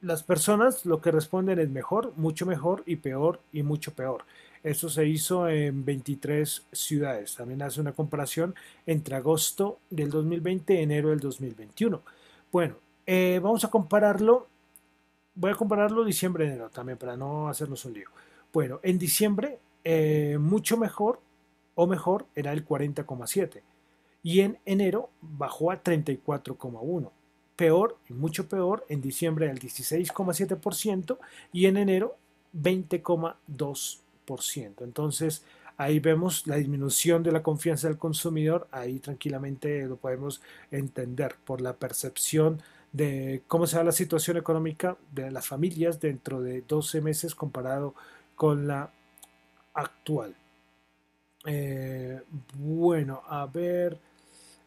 las 0.00 0.22
personas 0.22 0.86
lo 0.86 1.02
que 1.02 1.10
responden 1.10 1.58
es 1.58 1.68
mejor, 1.68 2.14
mucho 2.16 2.46
mejor 2.46 2.82
y 2.86 2.96
peor 2.96 3.40
y 3.52 3.62
mucho 3.62 3.92
peor. 3.92 4.24
Eso 4.62 4.88
se 4.88 5.06
hizo 5.06 5.50
en 5.50 5.84
23 5.84 6.64
ciudades. 6.72 7.34
También 7.36 7.60
hace 7.60 7.82
una 7.82 7.92
comparación 7.92 8.54
entre 8.86 9.16
agosto 9.16 9.80
del 9.90 10.08
2020 10.08 10.72
y 10.72 10.78
enero 10.78 11.10
del 11.10 11.20
2021. 11.20 12.00
Bueno, 12.50 12.76
eh, 13.06 13.38
vamos 13.42 13.64
a 13.64 13.70
compararlo. 13.70 14.48
Voy 15.34 15.50
a 15.50 15.54
compararlo 15.54 16.04
diciembre-enero 16.04 16.70
también 16.70 16.96
para 16.98 17.16
no 17.16 17.48
hacernos 17.48 17.84
un 17.84 17.94
lío. 17.94 18.08
Bueno, 18.52 18.80
en 18.82 18.98
diciembre 18.98 19.60
eh, 19.84 20.36
mucho 20.40 20.76
mejor 20.76 21.20
o 21.74 21.86
mejor 21.86 22.26
era 22.34 22.52
el 22.52 22.66
40,7 22.66 23.62
y 24.22 24.40
en 24.40 24.58
enero 24.64 25.10
bajó 25.20 25.70
a 25.70 25.82
34,1. 25.82 27.10
Peor 27.54 27.98
y 28.08 28.14
mucho 28.14 28.48
peor 28.48 28.86
en 28.88 29.02
diciembre 29.02 29.50
el 29.50 29.60
16,7% 29.60 31.18
y 31.52 31.66
en 31.66 31.76
enero 31.76 32.16
20,2%. 32.54 34.82
Entonces 34.82 35.44
ahí 35.78 36.00
vemos 36.00 36.46
la 36.46 36.56
disminución 36.56 37.22
de 37.22 37.32
la 37.32 37.42
confianza 37.42 37.88
del 37.88 37.96
consumidor, 37.96 38.68
ahí 38.72 38.98
tranquilamente 38.98 39.86
lo 39.86 39.96
podemos 39.96 40.42
entender 40.70 41.36
por 41.46 41.60
la 41.62 41.74
percepción 41.74 42.60
de 42.92 43.42
cómo 43.46 43.66
será 43.66 43.84
la 43.84 43.92
situación 43.92 44.36
económica 44.36 44.96
de 45.12 45.30
las 45.30 45.46
familias 45.46 46.00
dentro 46.00 46.40
de 46.42 46.62
12 46.62 47.00
meses 47.00 47.34
comparado 47.34 47.94
con 48.34 48.66
la 48.66 48.90
actual. 49.74 50.34
Eh, 51.46 52.20
bueno, 52.54 53.22
a 53.28 53.46
ver, 53.46 54.00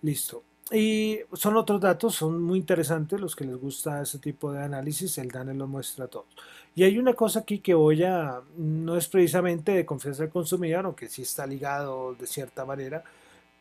listo. 0.01 0.43
Y 0.71 1.19
son 1.33 1.57
otros 1.57 1.81
datos, 1.81 2.15
son 2.15 2.41
muy 2.41 2.57
interesantes 2.57 3.19
los 3.19 3.35
que 3.35 3.43
les 3.43 3.57
gusta 3.57 4.01
ese 4.01 4.19
tipo 4.19 4.53
de 4.53 4.63
análisis, 4.63 5.17
el 5.17 5.29
DANE 5.29 5.53
lo 5.53 5.67
muestra 5.67 6.05
a 6.05 6.07
todos. 6.07 6.27
Y 6.75 6.83
hay 6.83 6.97
una 6.97 7.13
cosa 7.13 7.39
aquí 7.39 7.59
que 7.59 7.73
voy 7.73 8.03
a, 8.03 8.41
no 8.57 8.95
es 8.95 9.07
precisamente 9.07 9.73
de 9.73 9.85
confianza 9.85 10.23
del 10.23 10.31
consumidor, 10.31 10.85
aunque 10.85 11.09
sí 11.09 11.23
está 11.23 11.45
ligado 11.45 12.15
de 12.15 12.25
cierta 12.25 12.63
manera, 12.65 13.03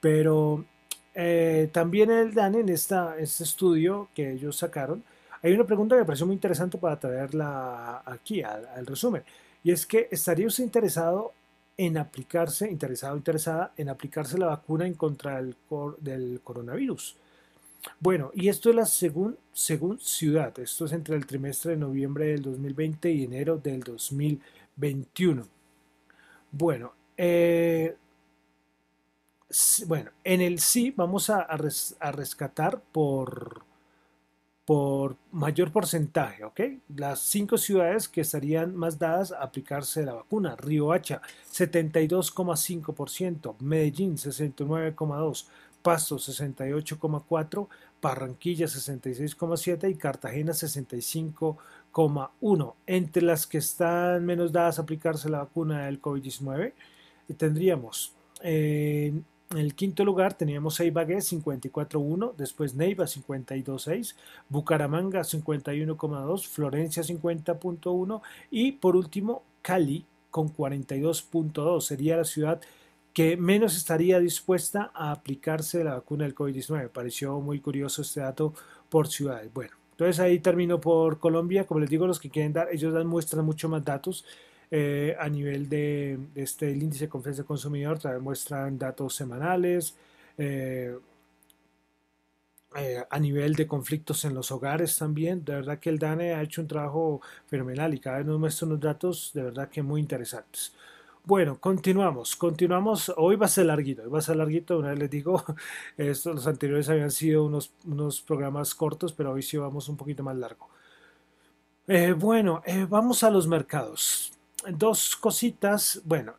pero 0.00 0.64
eh, 1.14 1.68
también 1.72 2.10
el 2.10 2.32
DANE 2.32 2.60
en 2.60 2.68
este 2.68 2.94
estudio 3.18 4.08
que 4.14 4.32
ellos 4.32 4.56
sacaron, 4.56 5.02
hay 5.42 5.52
una 5.52 5.64
pregunta 5.64 5.96
que 5.96 6.02
me 6.02 6.06
pareció 6.06 6.26
muy 6.26 6.34
interesante 6.34 6.78
para 6.78 7.00
traerla 7.00 8.02
aquí 8.06 8.42
al, 8.42 8.86
resumen, 8.86 9.24
y 9.64 9.72
es 9.72 9.86
que 9.86 10.08
¿estaría 10.10 10.46
usted 10.46 10.64
interesado 10.64 11.32
en 11.76 11.96
aplicarse, 11.96 12.70
interesado 12.70 13.14
o 13.14 13.16
interesada 13.16 13.72
en 13.76 13.88
aplicarse 13.88 14.38
la 14.38 14.46
vacuna 14.46 14.86
en 14.86 14.94
contra 14.94 15.36
del, 15.36 15.56
del 15.98 16.40
coronavirus. 16.44 17.16
Bueno, 17.98 18.30
y 18.34 18.48
esto 18.48 18.70
es 18.70 18.76
la 18.76 18.86
según, 18.86 19.38
ciudad. 20.00 20.58
Esto 20.58 20.84
es 20.84 20.92
entre 20.92 21.16
el 21.16 21.26
trimestre 21.26 21.72
de 21.72 21.78
noviembre 21.78 22.26
del 22.26 22.42
2020 22.42 23.10
y 23.10 23.24
enero 23.24 23.58
del 23.58 23.80
2021. 23.80 25.46
Bueno, 26.52 26.92
eh, 27.16 27.96
bueno, 29.86 30.10
en 30.24 30.40
el 30.40 30.60
sí 30.60 30.92
vamos 30.96 31.30
a, 31.30 31.42
a 31.42 32.12
rescatar 32.12 32.80
por, 32.92 33.64
por 34.70 35.16
mayor 35.32 35.72
porcentaje, 35.72 36.44
¿ok? 36.44 36.60
Las 36.94 37.18
cinco 37.18 37.58
ciudades 37.58 38.06
que 38.06 38.20
estarían 38.20 38.76
más 38.76 39.00
dadas 39.00 39.32
a 39.32 39.42
aplicarse 39.42 40.04
la 40.04 40.14
vacuna. 40.14 40.56
Hacha, 40.94 41.20
72,5%, 41.52 43.56
Medellín, 43.58 44.16
69,2%, 44.16 45.46
Pasto, 45.82 46.16
68,4%, 46.16 47.68
Barranquilla, 48.00 48.66
66,7% 48.66 49.90
y 49.90 49.94
Cartagena, 49.94 50.52
65,1%. 50.52 52.74
Entre 52.86 53.22
las 53.22 53.46
que 53.46 53.58
están 53.58 54.24
menos 54.24 54.52
dadas 54.52 54.78
a 54.78 54.82
aplicarse 54.82 55.28
la 55.28 55.38
vacuna 55.38 55.86
del 55.86 56.00
COVID-19, 56.00 56.72
tendríamos... 57.36 58.14
Eh, 58.42 59.12
en 59.52 59.58
el 59.58 59.74
quinto 59.74 60.04
lugar 60.04 60.34
teníamos 60.34 60.78
Eibagué 60.78 61.16
54.1, 61.16 62.36
después 62.36 62.76
Neiva 62.76 63.06
52.6, 63.06 64.14
Bucaramanga 64.48 65.22
51.2, 65.22 66.46
Florencia 66.46 67.02
50.1 67.02 68.20
y 68.52 68.70
por 68.70 68.94
último 68.94 69.42
Cali 69.60 70.06
con 70.30 70.54
42.2. 70.54 71.80
Sería 71.80 72.18
la 72.18 72.24
ciudad 72.24 72.60
que 73.12 73.36
menos 73.36 73.76
estaría 73.76 74.20
dispuesta 74.20 74.90
a 74.94 75.10
aplicarse 75.12 75.84
la 75.84 75.94
vacuna 75.94 76.24
del 76.24 76.34
COVID-19. 76.34 76.90
Pareció 76.90 77.40
muy 77.40 77.60
curioso 77.60 78.02
este 78.02 78.20
dato 78.20 78.54
por 78.88 79.08
ciudades. 79.08 79.52
Bueno, 79.52 79.72
entonces 79.92 80.20
ahí 80.20 80.38
termino 80.38 80.80
por 80.80 81.18
Colombia. 81.18 81.66
Como 81.66 81.80
les 81.80 81.90
digo, 81.90 82.06
los 82.06 82.20
que 82.20 82.30
quieren 82.30 82.52
dar, 82.52 82.68
ellos 82.72 82.92
dan 82.92 83.06
muestran 83.06 83.44
mucho 83.44 83.68
más 83.68 83.84
datos. 83.84 84.24
Eh, 84.70 85.16
a 85.18 85.28
nivel 85.28 85.68
de, 85.68 86.18
este 86.36 86.70
índice 86.70 87.06
de 87.06 87.08
confianza 87.08 87.38
del 87.38 87.46
consumidor, 87.46 87.98
también 87.98 88.22
muestran 88.22 88.78
datos 88.78 89.14
semanales. 89.14 89.96
Eh, 90.38 90.96
eh, 92.76 93.04
a 93.10 93.18
nivel 93.18 93.54
de 93.56 93.66
conflictos 93.66 94.24
en 94.24 94.32
los 94.32 94.52
hogares 94.52 94.96
también, 94.96 95.44
de 95.44 95.54
verdad 95.54 95.80
que 95.80 95.90
el 95.90 95.98
DANE 95.98 96.34
ha 96.34 96.42
hecho 96.42 96.60
un 96.60 96.68
trabajo 96.68 97.20
fenomenal 97.48 97.92
y 97.94 97.98
cada 97.98 98.18
vez 98.18 98.26
nos 98.26 98.38
muestra 98.38 98.68
unos 98.68 98.78
datos 98.78 99.32
de 99.34 99.42
verdad 99.42 99.68
que 99.68 99.82
muy 99.82 100.00
interesantes. 100.00 100.72
Bueno, 101.24 101.60
continuamos, 101.60 102.34
continuamos. 102.34 103.12
Hoy 103.16 103.36
va 103.36 103.46
a 103.46 103.48
ser 103.48 103.66
larguito, 103.66 104.02
hoy 104.02 104.08
va 104.08 104.18
a 104.18 104.22
ser 104.22 104.36
larguito. 104.36 104.78
Una 104.78 104.90
vez 104.90 104.98
les 104.98 105.10
digo, 105.10 105.44
los 105.96 106.46
anteriores 106.46 106.88
habían 106.88 107.10
sido 107.10 107.44
unos, 107.44 107.72
unos 107.86 108.20
programas 108.22 108.74
cortos, 108.74 109.12
pero 109.12 109.32
hoy 109.32 109.42
sí 109.42 109.56
vamos 109.56 109.88
un 109.88 109.96
poquito 109.96 110.22
más 110.22 110.36
largo. 110.36 110.68
bueno, 112.16 112.62
vamos 112.88 113.22
a 113.22 113.30
los 113.30 113.46
mercados 113.46 114.32
dos 114.68 115.16
cositas. 115.16 116.00
Bueno, 116.04 116.34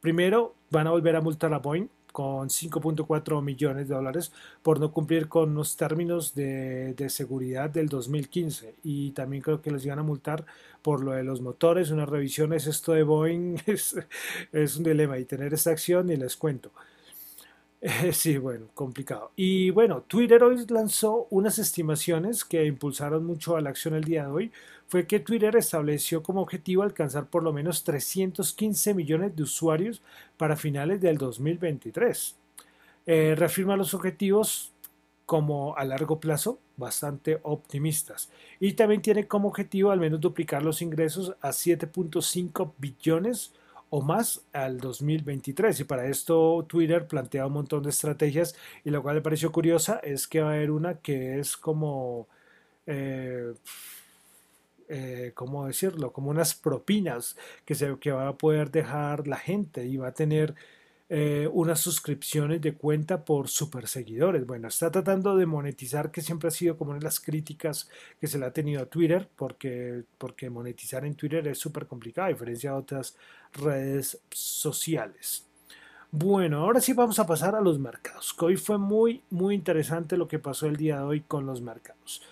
primero 0.00 0.54
van 0.70 0.86
a 0.86 0.90
volver 0.90 1.16
a 1.16 1.20
multar 1.20 1.52
a 1.54 1.58
Boeing 1.58 1.88
con 2.16 2.48
5.4 2.48 3.42
millones 3.42 3.88
de 3.88 3.94
dólares 3.94 4.32
por 4.62 4.80
no 4.80 4.90
cumplir 4.90 5.28
con 5.28 5.54
los 5.54 5.76
términos 5.76 6.34
de, 6.34 6.94
seguridad 7.10 7.68
del 7.68 7.90
2015 7.90 8.76
y 8.82 9.10
también 9.10 9.42
creo 9.42 9.60
que 9.60 9.70
les 9.70 9.84
iban 9.84 9.98
a 9.98 10.02
multar 10.02 10.46
por 10.80 11.04
lo 11.04 11.12
de 11.12 11.22
los 11.22 11.42
motores, 11.42 11.90
unas 11.90 12.08
revisiones, 12.08 12.66
esto 12.66 12.94
de 12.94 13.02
Boeing 13.02 13.58
es, 13.66 13.96
es 14.50 14.76
un 14.78 14.84
dilema 14.84 15.18
y 15.18 15.26
tener 15.26 15.52
esta 15.52 15.72
acción 15.72 16.08
y 16.08 16.16
les 16.16 16.38
cuento. 16.38 16.72
sí, 18.12 18.38
bueno, 18.38 18.68
complicado. 18.72 19.32
Y 19.36 19.68
bueno, 19.68 20.00
Twitter 20.00 20.42
hoy 20.42 20.64
lanzó 20.70 21.26
unas 21.28 21.58
estimaciones 21.58 22.46
que 22.46 22.64
impulsaron 22.64 23.26
mucho 23.26 23.58
a 23.58 23.60
la 23.60 23.68
acción 23.68 23.92
el 23.92 24.04
día 24.04 24.22
de 24.22 24.30
hoy. 24.30 24.52
Fue 24.88 25.06
que 25.06 25.20
Twitter 25.20 25.56
estableció 25.56 26.22
como 26.22 26.42
objetivo 26.42 26.82
alcanzar 26.82 27.26
por 27.26 27.42
lo 27.42 27.52
menos 27.52 27.82
315 27.82 28.94
millones 28.94 29.34
de 29.34 29.42
usuarios 29.42 30.02
para 30.36 30.56
finales 30.56 31.00
del 31.00 31.18
2023. 31.18 32.36
Eh, 33.06 33.34
reafirma 33.36 33.76
los 33.76 33.94
objetivos 33.94 34.72
como 35.26 35.76
a 35.76 35.84
largo 35.84 36.20
plazo 36.20 36.60
bastante 36.76 37.40
optimistas. 37.42 38.30
Y 38.60 38.74
también 38.74 39.02
tiene 39.02 39.26
como 39.26 39.48
objetivo 39.48 39.90
al 39.90 40.00
menos 40.00 40.20
duplicar 40.20 40.62
los 40.62 40.80
ingresos 40.82 41.34
a 41.40 41.48
7.5 41.50 42.72
billones 42.78 43.52
o 43.90 44.02
más 44.02 44.42
al 44.52 44.78
2023. 44.78 45.80
Y 45.80 45.84
para 45.84 46.06
esto 46.06 46.64
Twitter 46.68 47.06
plantea 47.08 47.46
un 47.46 47.54
montón 47.54 47.82
de 47.82 47.90
estrategias 47.90 48.54
y 48.84 48.90
lo 48.90 49.02
cual 49.02 49.16
me 49.16 49.22
pareció 49.22 49.50
curiosa 49.50 50.00
es 50.02 50.28
que 50.28 50.40
va 50.40 50.50
a 50.50 50.54
haber 50.54 50.70
una 50.70 50.98
que 50.98 51.40
es 51.40 51.56
como... 51.56 52.28
Eh, 52.86 53.52
eh, 54.88 55.32
¿cómo 55.34 55.66
decirlo? 55.66 56.12
Como 56.12 56.30
unas 56.30 56.54
propinas 56.54 57.36
que, 57.64 57.74
se, 57.74 57.98
que 57.98 58.12
va 58.12 58.28
a 58.28 58.36
poder 58.36 58.70
dejar 58.70 59.26
la 59.26 59.36
gente 59.36 59.86
y 59.86 59.96
va 59.96 60.08
a 60.08 60.14
tener 60.14 60.54
eh, 61.08 61.48
unas 61.52 61.78
suscripciones 61.78 62.60
de 62.60 62.74
cuenta 62.74 63.24
por 63.24 63.46
super 63.48 63.86
seguidores. 63.86 64.44
Bueno, 64.44 64.66
está 64.66 64.90
tratando 64.90 65.36
de 65.36 65.46
monetizar, 65.46 66.10
que 66.10 66.20
siempre 66.20 66.48
ha 66.48 66.50
sido 66.50 66.76
como 66.76 66.90
una 66.90 66.98
de 66.98 67.04
las 67.04 67.20
críticas 67.20 67.88
que 68.20 68.26
se 68.26 68.38
le 68.38 68.46
ha 68.46 68.52
tenido 68.52 68.82
a 68.82 68.86
Twitter, 68.86 69.28
porque, 69.36 70.02
porque 70.18 70.50
monetizar 70.50 71.04
en 71.04 71.14
Twitter 71.14 71.46
es 71.46 71.58
súper 71.58 71.86
complicado, 71.86 72.26
a 72.26 72.30
diferencia 72.30 72.72
de 72.72 72.78
otras 72.78 73.16
redes 73.52 74.20
sociales. 74.30 75.46
Bueno, 76.10 76.58
ahora 76.58 76.80
sí 76.80 76.92
vamos 76.92 77.18
a 77.20 77.26
pasar 77.26 77.54
a 77.54 77.60
los 77.60 77.78
mercados, 77.78 78.34
hoy 78.40 78.56
fue 78.56 78.78
muy, 78.78 79.22
muy 79.30 79.54
interesante 79.54 80.16
lo 80.16 80.26
que 80.26 80.38
pasó 80.40 80.66
el 80.66 80.76
día 80.76 80.96
de 80.98 81.02
hoy 81.04 81.20
con 81.20 81.46
los 81.46 81.60
mercados. 81.60 82.22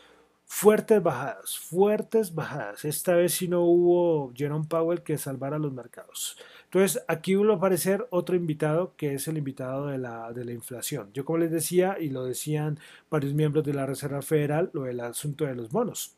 Fuertes 0.56 1.02
bajadas, 1.02 1.58
fuertes 1.58 2.32
bajadas. 2.32 2.84
Esta 2.84 3.16
vez 3.16 3.34
sí 3.34 3.48
no 3.48 3.62
hubo 3.62 4.32
Jerome 4.36 4.66
Powell 4.68 5.02
que 5.02 5.18
salvara 5.18 5.58
los 5.58 5.72
mercados. 5.72 6.38
Entonces, 6.66 7.02
aquí 7.08 7.34
va 7.34 7.54
a 7.54 7.56
aparecer 7.56 8.06
otro 8.10 8.36
invitado 8.36 8.94
que 8.96 9.14
es 9.14 9.26
el 9.26 9.36
invitado 9.36 9.88
de 9.88 9.98
la, 9.98 10.32
de 10.32 10.44
la 10.44 10.52
inflación. 10.52 11.10
Yo 11.12 11.24
como 11.24 11.38
les 11.38 11.50
decía, 11.50 11.96
y 11.98 12.08
lo 12.08 12.24
decían 12.24 12.78
varios 13.10 13.34
miembros 13.34 13.64
de 13.64 13.74
la 13.74 13.84
Reserva 13.84 14.22
Federal, 14.22 14.70
lo 14.72 14.84
del 14.84 15.00
asunto 15.00 15.44
de 15.44 15.56
los 15.56 15.70
bonos. 15.70 16.14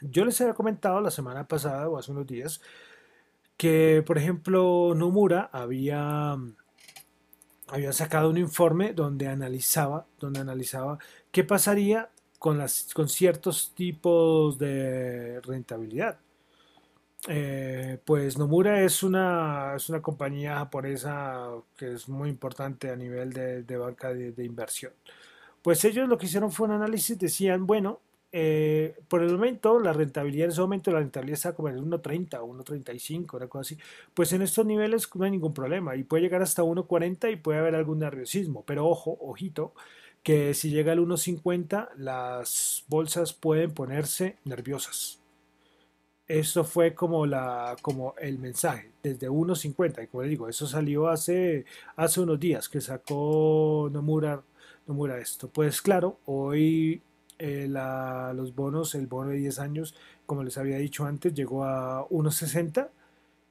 Yo 0.00 0.24
les 0.24 0.40
había 0.40 0.54
comentado 0.54 1.00
la 1.00 1.12
semana 1.12 1.46
pasada 1.46 1.88
o 1.88 1.96
hace 1.96 2.10
unos 2.10 2.26
días 2.26 2.60
que, 3.56 4.02
por 4.04 4.18
ejemplo, 4.18 4.92
Nomura 4.96 5.48
había, 5.52 6.36
había 7.68 7.92
sacado 7.92 8.28
un 8.28 8.38
informe 8.38 8.92
donde 8.92 9.28
analizaba, 9.28 10.06
donde 10.18 10.40
analizaba 10.40 10.98
qué 11.30 11.44
pasaría 11.44 12.10
con, 12.42 12.58
las, 12.58 12.92
con 12.92 13.08
ciertos 13.08 13.72
tipos 13.72 14.58
de 14.58 15.40
rentabilidad. 15.42 16.18
Eh, 17.28 17.98
pues 18.04 18.36
Nomura 18.36 18.82
es 18.82 19.04
una, 19.04 19.74
es 19.76 19.88
una 19.88 20.02
compañía 20.02 20.56
japonesa 20.56 21.50
que 21.76 21.92
es 21.92 22.08
muy 22.08 22.28
importante 22.28 22.90
a 22.90 22.96
nivel 22.96 23.32
de, 23.32 23.76
banca 23.76 24.12
de, 24.12 24.44
inversión. 24.44 24.92
Pues 25.62 25.84
ellos 25.84 26.08
lo 26.08 26.18
que 26.18 26.26
hicieron 26.26 26.50
fue 26.50 26.66
un 26.66 26.72
análisis, 26.72 27.16
decían, 27.16 27.64
bueno, 27.64 28.00
eh, 28.32 28.96
por 29.06 29.22
el 29.22 29.30
momento 29.30 29.78
la 29.78 29.92
rentabilidad, 29.92 30.46
en 30.46 30.50
ese 30.50 30.62
momento 30.62 30.90
la 30.90 30.98
rentabilidad 30.98 31.34
está 31.34 31.54
como 31.54 31.68
en 31.68 31.76
1.30 31.76 32.40
1.35, 32.40 33.36
una 33.36 33.46
cosa 33.46 33.60
así, 33.60 33.78
pues 34.14 34.32
en 34.32 34.42
estos 34.42 34.66
niveles 34.66 35.08
no 35.14 35.24
hay 35.24 35.30
ningún 35.30 35.54
problema 35.54 35.94
y 35.94 36.02
puede 36.02 36.24
llegar 36.24 36.42
hasta 36.42 36.64
1.40 36.64 37.32
y 37.32 37.36
puede 37.36 37.60
haber 37.60 37.76
algún 37.76 38.00
nerviosismo, 38.00 38.64
pero 38.64 38.88
ojo, 38.88 39.16
ojito, 39.20 39.74
que 40.22 40.54
si 40.54 40.70
llega 40.70 40.92
al 40.92 41.00
1.50 41.00 41.90
las 41.96 42.84
bolsas 42.88 43.32
pueden 43.32 43.72
ponerse 43.72 44.38
nerviosas 44.44 45.22
eso 46.28 46.64
fue 46.64 46.94
como, 46.94 47.26
la, 47.26 47.76
como 47.82 48.14
el 48.18 48.38
mensaje, 48.38 48.92
desde 49.02 49.28
1.50, 49.28 50.04
y 50.04 50.06
como 50.06 50.22
le 50.22 50.30
digo, 50.30 50.48
eso 50.48 50.66
salió 50.66 51.08
hace, 51.08 51.66
hace 51.96 52.20
unos 52.20 52.40
días 52.40 52.68
que 52.68 52.80
sacó 52.80 53.90
Nomura, 53.92 54.42
Nomura 54.86 55.18
esto. 55.18 55.48
Pues 55.48 55.82
claro, 55.82 56.20
hoy 56.24 57.02
eh, 57.38 57.66
los 57.68 58.54
bonos, 58.54 58.94
el 58.94 59.08
bono 59.08 59.30
de 59.30 59.36
10 59.38 59.58
años, 59.58 59.94
como 60.24 60.42
les 60.42 60.56
había 60.56 60.78
dicho 60.78 61.04
antes, 61.04 61.34
llegó 61.34 61.64
a 61.64 62.08
1.60 62.08 62.88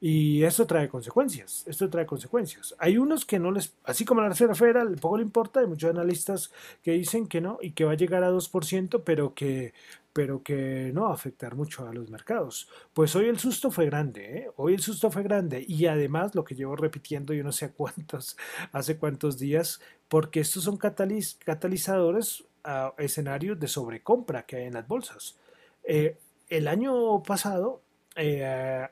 y 0.03 0.43
eso 0.43 0.65
trae 0.65 0.89
consecuencias, 0.89 1.63
esto 1.67 1.87
trae 1.87 2.07
consecuencias. 2.07 2.75
Hay 2.79 2.97
unos 2.97 3.23
que 3.23 3.37
no 3.37 3.51
les, 3.51 3.75
así 3.83 4.03
como 4.03 4.21
la 4.21 4.29
Reserva 4.29 4.55
Federal, 4.55 4.97
poco 4.99 5.17
le 5.17 5.23
importa, 5.23 5.59
hay 5.59 5.67
muchos 5.67 5.91
analistas 5.91 6.51
que 6.81 6.93
dicen 6.93 7.27
que 7.27 7.39
no 7.39 7.59
y 7.61 7.73
que 7.73 7.85
va 7.85 7.91
a 7.91 7.95
llegar 7.95 8.23
a 8.23 8.31
2%, 8.31 9.03
pero 9.05 9.35
que 9.35 9.73
pero 10.13 10.43
que 10.43 10.91
no 10.93 11.03
va 11.03 11.11
a 11.11 11.13
afectar 11.13 11.55
mucho 11.55 11.87
a 11.87 11.93
los 11.93 12.09
mercados. 12.09 12.67
Pues 12.93 13.15
hoy 13.15 13.27
el 13.27 13.39
susto 13.39 13.71
fue 13.71 13.85
grande, 13.85 14.39
¿eh? 14.39 14.51
hoy 14.57 14.73
el 14.73 14.81
susto 14.81 15.09
fue 15.09 15.23
grande 15.23 15.63
y 15.65 15.85
además 15.85 16.35
lo 16.35 16.43
que 16.43 16.55
llevo 16.55 16.75
repitiendo 16.75 17.33
yo 17.33 17.43
no 17.43 17.51
sé 17.53 17.71
cuántos, 17.71 18.35
hace 18.73 18.97
cuántos 18.97 19.37
días, 19.37 19.79
porque 20.09 20.41
estos 20.41 20.63
son 20.63 20.77
catalizadores 20.77 22.43
a 22.63 22.93
escenarios 22.97 23.59
de 23.59 23.67
sobrecompra 23.67 24.45
que 24.45 24.57
hay 24.57 24.65
en 24.65 24.73
las 24.73 24.87
bolsas. 24.87 25.37
Eh, 25.83 26.17
el 26.49 26.67
año 26.67 27.23
pasado, 27.23 27.81
eh, 28.15 28.87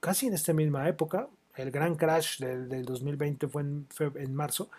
casi 0.00 0.26
en 0.26 0.34
esta 0.34 0.52
misma 0.52 0.88
época, 0.88 1.28
el 1.56 1.70
gran 1.70 1.96
crash 1.96 2.38
del, 2.38 2.84
2020 2.84 3.48
fue 3.48 3.62
en, 3.62 3.86
en 3.98 4.34
marzo, 4.34 4.70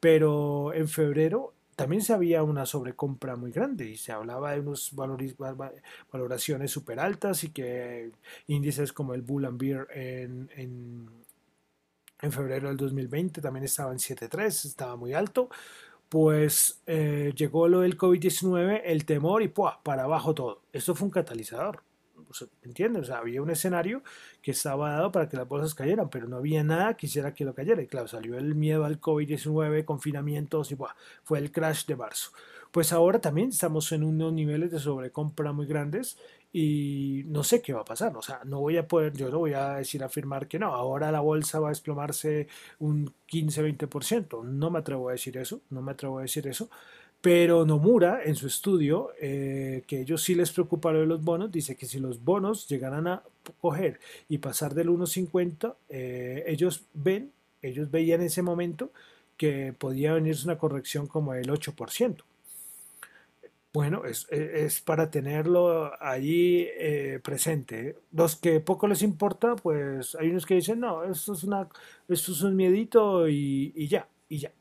pero 0.00 0.72
en 0.72 0.88
febrero 0.88 1.54
también 1.76 2.02
se 2.02 2.12
había 2.12 2.42
una 2.42 2.66
sobrecompra 2.66 3.36
muy 3.36 3.50
grande 3.50 3.86
y 3.86 3.96
se 3.96 4.12
hablaba 4.12 4.52
de 4.52 4.60
unas 4.60 4.92
valoraciones 6.10 6.70
súper 6.70 7.00
altas 7.00 7.44
y 7.44 7.50
que 7.50 8.12
índices 8.46 8.92
como 8.92 9.14
el 9.14 9.22
Bull 9.22 9.46
and 9.46 9.58
Beer 9.60 9.88
en, 9.92 10.50
en, 10.54 11.08
en 12.20 12.32
febrero 12.32 12.68
del 12.68 12.76
2020 12.76 13.40
también 13.40 13.64
estaba 13.64 13.92
en 13.92 13.98
7.3, 13.98 14.66
estaba 14.66 14.96
muy 14.96 15.14
alto 15.14 15.48
pues 16.12 16.82
eh, 16.86 17.32
llegó 17.34 17.68
lo 17.68 17.80
del 17.80 17.96
COVID-19, 17.96 18.82
el 18.84 19.06
temor 19.06 19.42
y 19.42 19.48
para 19.48 20.02
abajo 20.02 20.34
todo. 20.34 20.60
Esto 20.70 20.94
fue 20.94 21.06
un 21.06 21.10
catalizador. 21.10 21.82
¿Entiendes? 22.62 23.02
O 23.02 23.04
sea, 23.06 23.18
había 23.18 23.42
un 23.42 23.50
escenario 23.50 24.02
que 24.40 24.52
estaba 24.52 24.90
dado 24.90 25.12
para 25.12 25.28
que 25.28 25.36
las 25.36 25.48
bolsas 25.48 25.74
cayeran, 25.74 26.08
pero 26.10 26.28
no 26.28 26.36
había 26.36 26.64
nada 26.64 26.94
que 26.94 27.06
hiciera 27.06 27.34
que 27.34 27.44
lo 27.44 27.54
cayera. 27.54 27.82
Y 27.82 27.86
claro, 27.86 28.08
salió 28.08 28.38
el 28.38 28.54
miedo 28.54 28.84
al 28.84 29.00
COVID-19, 29.00 29.84
confinamientos 29.84 30.72
y 30.72 30.78
fue 31.24 31.38
el 31.38 31.52
crash 31.52 31.86
de 31.86 31.96
marzo. 31.96 32.30
Pues 32.72 32.92
ahora 32.92 33.20
también 33.20 33.50
estamos 33.50 33.92
en 33.92 34.02
unos 34.02 34.32
niveles 34.32 34.70
de 34.70 34.78
sobrecompra 34.78 35.52
muy 35.52 35.66
grandes 35.66 36.16
y 36.52 37.22
no 37.26 37.44
sé 37.44 37.60
qué 37.60 37.72
va 37.72 37.80
a 37.82 37.84
pasar. 37.84 38.16
O 38.16 38.22
sea, 38.22 38.40
no 38.44 38.60
voy 38.60 38.78
a 38.78 38.88
poder, 38.88 39.14
yo 39.14 39.30
no 39.30 39.38
voy 39.40 39.52
a 39.54 39.74
decir 39.74 40.02
afirmar 40.02 40.48
que 40.48 40.58
no, 40.58 40.74
ahora 40.74 41.12
la 41.12 41.20
bolsa 41.20 41.60
va 41.60 41.68
a 41.68 41.70
desplomarse 41.70 42.48
un 42.78 43.12
15-20%. 43.28 44.44
No 44.44 44.70
me 44.70 44.78
atrevo 44.78 45.08
a 45.08 45.12
decir 45.12 45.36
eso, 45.36 45.60
no 45.70 45.82
me 45.82 45.92
atrevo 45.92 46.18
a 46.18 46.22
decir 46.22 46.46
eso. 46.46 46.70
Pero 47.22 47.64
Nomura, 47.64 48.24
en 48.24 48.34
su 48.34 48.48
estudio, 48.48 49.12
eh, 49.20 49.84
que 49.86 50.00
ellos 50.00 50.22
sí 50.24 50.34
les 50.34 50.50
preocupa 50.50 50.90
lo 50.90 51.00
de 51.00 51.06
los 51.06 51.22
bonos, 51.22 51.52
dice 51.52 51.76
que 51.76 51.86
si 51.86 52.00
los 52.00 52.24
bonos 52.24 52.68
llegaran 52.68 53.06
a 53.06 53.22
coger 53.60 54.00
y 54.28 54.38
pasar 54.38 54.74
del 54.74 54.88
1.50, 54.88 55.76
eh, 55.88 56.42
ellos 56.48 56.84
ven, 56.94 57.30
ellos 57.62 57.92
veían 57.92 58.22
en 58.22 58.26
ese 58.26 58.42
momento 58.42 58.90
que 59.36 59.72
podía 59.72 60.14
venirse 60.14 60.44
una 60.44 60.58
corrección 60.58 61.06
como 61.06 61.32
el 61.34 61.48
8%. 61.48 62.24
Bueno, 63.72 64.04
es, 64.04 64.26
e, 64.30 64.64
es, 64.64 64.80
para 64.80 65.10
tenerlo 65.10 65.92
allí 66.02 66.66
eh, 66.76 67.20
presente. 67.22 67.96
Los 68.10 68.34
que 68.36 68.58
poco 68.60 68.88
les 68.88 69.00
importa, 69.02 69.54
pues 69.56 70.16
hay 70.16 70.28
unos 70.30 70.44
que 70.44 70.54
dicen, 70.56 70.80
no, 70.80 71.04
esto 71.04 71.34
es, 71.34 71.44
una, 71.44 71.68
esto 72.08 72.32
es 72.32 72.42
un 72.42 72.56
miedito 72.56 73.28
y, 73.28 73.72
y 73.76 73.86
ya, 73.86 74.08
y 74.28 74.38
ya. 74.38 74.52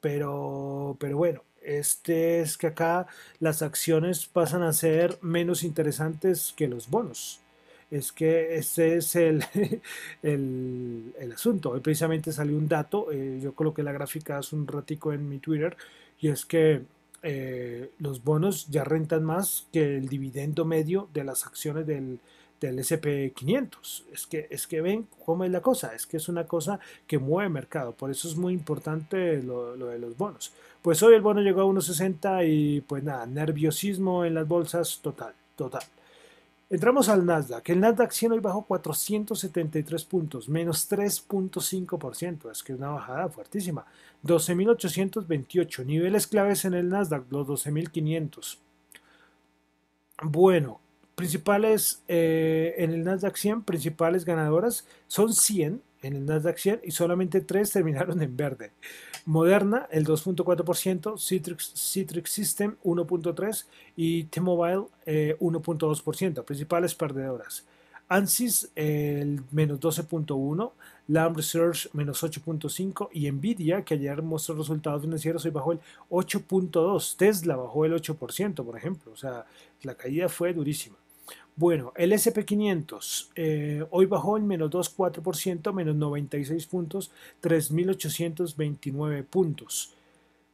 Pero, 0.00 0.96
pero 1.00 1.16
bueno, 1.16 1.42
este 1.62 2.40
es 2.40 2.56
que 2.56 2.68
acá 2.68 3.06
las 3.38 3.62
acciones 3.62 4.26
pasan 4.26 4.62
a 4.62 4.72
ser 4.72 5.18
menos 5.22 5.62
interesantes 5.62 6.54
que 6.56 6.68
los 6.68 6.88
bonos. 6.88 7.40
Es 7.90 8.12
que 8.12 8.56
ese 8.56 8.96
es 8.96 9.16
el, 9.16 9.44
el, 10.22 11.12
el 11.18 11.32
asunto. 11.32 11.70
Hoy 11.70 11.80
precisamente 11.80 12.32
salió 12.32 12.56
un 12.56 12.68
dato, 12.68 13.10
eh, 13.12 13.40
yo 13.42 13.54
coloqué 13.54 13.82
la 13.82 13.92
gráfica 13.92 14.38
hace 14.38 14.54
un 14.56 14.66
ratico 14.66 15.12
en 15.12 15.28
mi 15.28 15.38
Twitter, 15.38 15.76
y 16.20 16.28
es 16.28 16.44
que 16.44 16.82
eh, 17.22 17.90
los 17.98 18.24
bonos 18.24 18.68
ya 18.68 18.84
rentan 18.84 19.24
más 19.24 19.66
que 19.72 19.96
el 19.98 20.08
dividendo 20.08 20.64
medio 20.64 21.08
de 21.12 21.24
las 21.24 21.46
acciones 21.46 21.86
del, 21.86 22.20
del 22.60 22.78
SP500. 22.78 24.04
Es 24.12 24.26
que, 24.26 24.46
es 24.50 24.66
que 24.66 24.80
ven 24.80 25.06
cómo 25.24 25.44
es 25.44 25.50
la 25.50 25.60
cosa, 25.60 25.94
es 25.94 26.06
que 26.06 26.18
es 26.18 26.28
una 26.28 26.46
cosa 26.46 26.78
que 27.06 27.18
mueve 27.18 27.48
mercado, 27.48 27.92
por 27.92 28.10
eso 28.10 28.28
es 28.28 28.36
muy 28.36 28.52
importante 28.52 29.42
lo, 29.42 29.76
lo 29.76 29.86
de 29.86 29.98
los 29.98 30.16
bonos. 30.16 30.52
Pues 30.82 31.02
hoy 31.02 31.14
el 31.14 31.22
bono 31.22 31.40
llegó 31.40 31.62
a 31.62 31.64
1.60 31.64 32.46
y 32.48 32.80
pues 32.82 33.02
nada, 33.02 33.26
nerviosismo 33.26 34.24
en 34.24 34.34
las 34.34 34.46
bolsas 34.46 35.00
total, 35.02 35.34
total. 35.56 35.82
Entramos 36.70 37.08
al 37.08 37.26
Nasdaq. 37.26 37.68
El 37.70 37.80
Nasdaq 37.80 38.12
100 38.12 38.32
hoy 38.32 38.38
bajó 38.38 38.62
473 38.64 40.04
puntos, 40.04 40.48
menos 40.48 40.88
3.5%. 40.88 42.48
Es 42.48 42.62
que 42.62 42.72
es 42.72 42.78
una 42.78 42.90
bajada 42.90 43.28
fuertísima. 43.28 43.84
12.828. 44.24 45.84
Niveles 45.84 46.28
claves 46.28 46.64
en 46.64 46.74
el 46.74 46.88
Nasdaq, 46.88 47.24
los 47.30 47.48
12.500. 47.48 48.58
Bueno, 50.22 50.80
principales 51.20 52.02
eh, 52.08 52.74
en 52.78 52.92
el 52.92 53.04
Nasdaq 53.04 53.36
100, 53.36 53.62
principales 53.64 54.24
ganadoras 54.24 54.86
son 55.06 55.34
100 55.34 55.82
en 56.00 56.16
el 56.16 56.24
Nasdaq 56.24 56.56
100 56.56 56.80
y 56.82 56.92
solamente 56.92 57.42
3 57.42 57.70
terminaron 57.70 58.22
en 58.22 58.34
verde. 58.34 58.72
Moderna, 59.26 59.86
el 59.90 60.06
2.4%, 60.06 61.18
Citrix, 61.20 61.74
Citrix 61.76 62.30
System 62.30 62.76
1.3% 62.82 63.66
y 63.96 64.24
T-Mobile 64.24 64.86
1.2%, 65.06 66.40
eh, 66.40 66.42
principales 66.42 66.94
perdedoras. 66.94 67.66
ANSYS 68.08 68.70
el 68.74 69.42
menos 69.50 69.78
12.1%, 69.78 70.72
Lam 71.08 71.34
Research 71.34 71.90
menos 71.92 72.24
8.5% 72.24 73.10
y 73.12 73.30
Nvidia, 73.30 73.84
que 73.84 73.92
ayer 73.94 74.22
mostró 74.22 74.54
resultados 74.54 75.02
financieros, 75.02 75.44
hoy 75.44 75.50
bajó 75.50 75.72
el 75.72 75.80
8.2%. 76.08 77.16
Tesla 77.18 77.56
bajó 77.56 77.84
el 77.84 77.92
8%, 77.92 78.64
por 78.64 78.76
ejemplo. 78.76 79.12
O 79.12 79.16
sea, 79.16 79.44
la 79.82 79.94
caída 79.94 80.30
fue 80.30 80.54
durísima. 80.54 80.96
Bueno, 81.60 81.92
el 81.94 82.12
SP500 82.12 83.32
eh, 83.36 83.84
hoy 83.90 84.06
bajó 84.06 84.38
en 84.38 84.46
menos 84.46 84.70
2,4%, 84.70 85.74
menos 85.74 85.94
96 85.94 86.66
puntos, 86.66 87.10
3.829 87.42 89.26
puntos. 89.26 89.92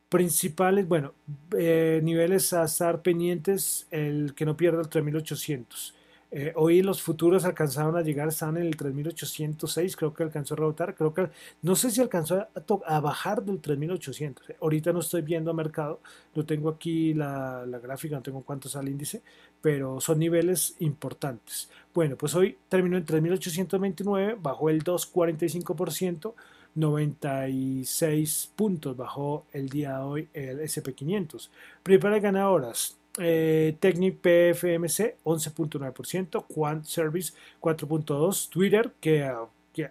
Principales, 0.09 0.89
bueno, 0.89 1.13
eh, 1.57 2.01
niveles 2.03 2.53
a 2.53 2.65
estar 2.65 3.03
pendientes, 3.03 3.87
el 3.93 4.35
que 4.35 4.47
no 4.47 4.57
pierda 4.57 4.81
el 4.81 4.91
3.800. 4.91 5.93
Eh, 6.39 6.53
hoy 6.55 6.83
los 6.83 7.01
futuros 7.01 7.47
alcanzaron 7.47 7.97
a 7.97 8.03
llegar, 8.03 8.29
están 8.29 8.59
en 8.59 8.65
el 8.65 8.77
3806, 8.77 9.97
creo 9.97 10.13
que 10.13 10.23
alcanzó 10.23 10.53
a 10.53 10.59
rebotar, 10.59 10.95
creo 10.95 11.15
que 11.15 11.31
no 11.63 11.75
sé 11.75 11.91
si 11.91 12.03
alcanzó 12.03 12.47
a, 12.85 13.01
bajar 13.01 13.43
del 13.43 13.59
3800. 13.59 14.51
Eh, 14.51 14.57
ahorita 14.61 14.93
no 14.93 15.01
estoy 15.01 15.23
viendo 15.23 15.55
mercado, 15.55 15.99
no 16.35 16.45
tengo 16.45 16.69
aquí 16.69 17.15
la, 17.15 17.65
gráfica, 17.83 18.17
no 18.17 18.23
tengo 18.23 18.43
cuánto 18.43 18.69
sale 18.69 18.89
el 18.89 18.93
índice, 18.93 19.23
pero 19.63 19.99
son 19.99 20.19
niveles 20.19 20.77
importantes. 20.81 21.71
Bueno, 21.95 22.17
pues 22.17 22.35
hoy 22.35 22.59
terminó 22.69 22.99
en 22.99 23.07
3829, 23.07 24.37
bajó 24.39 24.69
el 24.69 24.85
2,45%. 24.85 26.35
96 26.75 28.53
puntos 28.55 28.95
bajó 28.95 29.47
el 29.55 29.71
día 29.71 29.97
de 29.97 30.05
hoy 30.05 30.29
el 30.35 30.61
SP500. 30.61 31.49
Principales 31.83 32.23
ganadoras, 32.23 32.99
eh, 33.19 33.77
Technic 33.81 34.19
PFMC 34.21 35.17
11.9%, 35.25 36.45
Quant 36.47 36.85
Service 36.85 37.33
4.2%, 37.61 38.49
Twitter 38.51 38.93
que, 39.01 39.31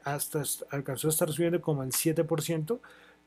hasta 0.03 0.43
alcanzó 0.71 1.07
a 1.07 1.11
estar 1.11 1.31
subiendo 1.31 1.61
como 1.61 1.83
el 1.83 1.91
7%, 1.91 2.79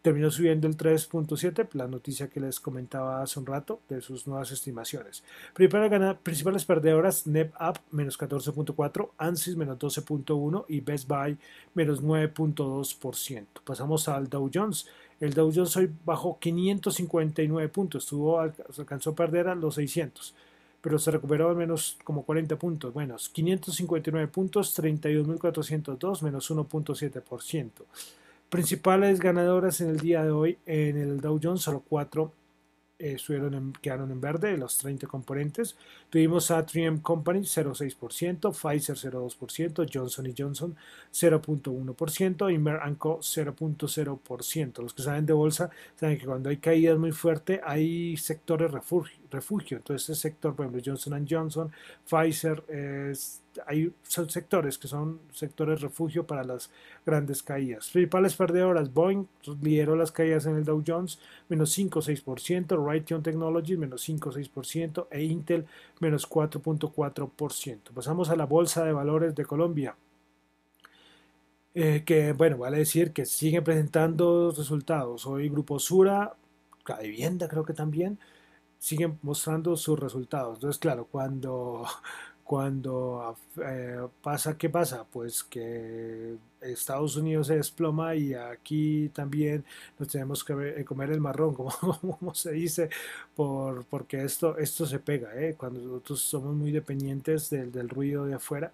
terminó 0.03 0.31
subiendo 0.31 0.69
el 0.69 0.77
3.7%, 0.77 1.69
la 1.73 1.89
noticia 1.89 2.29
que 2.29 2.41
les 2.41 2.61
comentaba 2.61 3.23
hace 3.23 3.39
un 3.41 3.47
rato 3.47 3.81
de 3.89 4.01
sus 4.01 4.27
nuevas 4.27 4.51
estimaciones. 4.53 5.25
Principales 5.55 6.65
perdedoras, 6.65 7.27
NetApp 7.27 7.79
menos 7.91 8.19
14.4%, 8.19 9.11
ANSYS 9.19 9.57
menos 9.57 9.79
12.1% 9.79 10.65
y 10.69 10.81
Best 10.81 11.09
Buy 11.09 11.37
menos 11.75 12.03
9.2%. 12.03 13.47
Pasamos 13.65 14.09
al 14.09 14.29
Dow 14.29 14.51
Jones 14.53 14.87
el 15.21 15.35
Dow 15.35 15.53
Jones 15.55 15.77
hoy 15.77 15.91
bajó 16.05 16.39
559 16.39 17.69
puntos, 17.69 18.05
estuvo, 18.05 18.41
alcanzó 18.41 19.11
a 19.11 19.15
perder 19.15 19.49
a 19.49 19.55
los 19.55 19.75
600, 19.75 20.35
pero 20.81 20.99
se 20.99 21.11
recuperó 21.11 21.51
al 21.51 21.57
menos 21.57 21.99
como 22.05 22.23
40 22.23 22.57
puntos. 22.57 22.93
Bueno, 22.93 23.17
559 23.33 24.29
puntos, 24.29 24.79
32.402, 24.79 26.23
menos 26.23 26.51
1.7%. 26.51 27.71
Principales 28.49 29.19
ganadoras 29.19 29.81
en 29.81 29.91
el 29.91 29.99
día 29.99 30.23
de 30.23 30.31
hoy 30.31 30.59
en 30.67 30.97
el 30.97 31.21
Dow 31.21 31.39
Jones, 31.43 31.63
solo 31.63 31.83
4 31.89 32.33
eh, 32.99 33.17
quedaron 33.81 34.11
en 34.11 34.21
verde 34.21 34.57
los 34.57 34.77
30 34.79 35.07
componentes. 35.07 35.77
Tuvimos 36.11 36.51
a 36.51 36.65
3M 36.65 37.03
Company 37.03 37.41
0,6%, 37.41 38.53
Pfizer 38.53 38.97
0,2%, 38.97 39.89
Johnson 39.93 40.35
Johnson 40.37 40.77
0,1% 41.13 42.53
y 42.53 42.59
Merck 42.59 42.99
Co 42.99 43.19
0,0%. 43.19 44.83
Los 44.83 44.95
que 44.95 45.03
saben 45.03 45.27
de 45.27 45.33
bolsa 45.33 45.71
saben 45.97 46.19
que 46.19 46.27
cuando 46.27 46.51
hay 46.51 46.57
caídas 46.57 46.99
muy 46.99 47.13
fuertes 47.13 47.61
hay 47.65 48.17
sectores 48.17 48.71
refugio. 48.71 49.19
Refugio. 49.31 49.77
Entonces, 49.77 50.09
ese 50.09 50.21
sector, 50.21 50.55
por 50.55 50.67
ejemplo, 50.67 50.83
Johnson 50.85 51.27
Johnson, 51.29 51.71
Pfizer 52.07 52.63
hay, 53.67 53.93
son 54.03 54.31
sectores 54.31 54.79
que 54.79 54.89
son 54.89 55.21
sectores 55.33 55.81
refugio 55.81 56.27
para 56.27 56.45
las 56.45 56.71
grandes 57.05 57.43
caídas. 57.43 57.91
Principales 57.91 58.35
perdedoras, 58.37 58.93
Boeing 58.93 59.27
lideró 59.63 59.97
las 59.97 60.13
caídas 60.13 60.47
en 60.47 60.57
el 60.57 60.65
Dow 60.65 60.83
Jones, 60.87 61.19
menos 61.49 61.77
5,6%, 61.77 62.85
Raytheon 62.85 63.23
Technologies, 63.23 63.79
menos 63.79 64.09
5,6% 64.09 65.09
e 65.11 65.25
Intel, 65.25 65.67
menos 66.01 66.29
4,4%. 66.29 67.79
Pasamos 67.95 68.31
a 68.31 68.37
la 68.37 68.47
Bolsa 68.47 68.85
de 68.85 68.93
Valores 68.93 69.35
de 69.35 69.45
Colombia. 69.45 69.97
Eh, 71.75 72.03
que 72.05 72.33
bueno, 72.33 72.59
vale 72.59 72.79
decir 72.79 73.13
que 73.13 73.25
siguen 73.25 73.63
presentando 73.63 74.53
resultados. 74.57 75.27
Hoy 75.27 75.49
Grupo 75.49 75.79
Sura, 75.79 76.35
la 76.89 76.99
vivienda 76.99 77.47
creo 77.47 77.65
que 77.65 77.75
también, 77.75 78.19
siguen 78.79 79.19
mostrando 79.23 79.77
sus 79.77 79.99
resultados. 79.99 80.57
Entonces, 80.57 80.79
claro, 80.79 81.07
cuando 81.11 81.85
cuando 82.49 83.37
eh, 83.63 83.99
pasa, 84.23 84.57
¿qué 84.57 84.71
pasa? 84.71 85.05
Pues 85.05 85.45
que 85.45 86.37
Estados 86.63 87.17
Unidos 87.17 87.49
se 87.49 87.57
desploma 87.57 88.15
y 88.15 88.33
aquí 88.33 89.11
también 89.11 89.67
nos 89.99 90.09
tenemos 90.09 90.43
que 90.43 90.55
eh, 90.81 90.85
comer 90.85 91.11
el 91.11 91.21
marrón, 91.21 91.55
como, 91.57 91.71
como 92.01 92.35
se 92.35 92.53
dice, 92.53 92.89
por, 93.37 93.85
porque 93.85 94.25
esto, 94.25 94.57
esto 94.57 94.87
se 94.87 94.99
pega, 94.99 95.39
¿eh? 95.39 95.57
cuando 95.59 95.81
nosotros 95.81 96.21
somos 96.23 96.55
muy 96.55 96.73
dependientes 96.73 97.51
del, 97.51 97.71
del 97.71 97.89
ruido 97.91 98.25
de 98.25 98.35
afuera. 98.35 98.73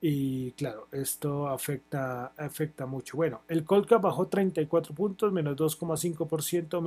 Y 0.00 0.52
claro, 0.52 0.86
esto 0.92 1.48
afecta, 1.48 2.32
afecta 2.36 2.86
mucho. 2.86 3.16
Bueno, 3.16 3.40
el 3.48 3.64
Colca 3.64 3.98
bajó 3.98 4.26
34 4.28 4.94
puntos, 4.94 5.32
menos 5.32 5.56
2,5%, 5.56 6.80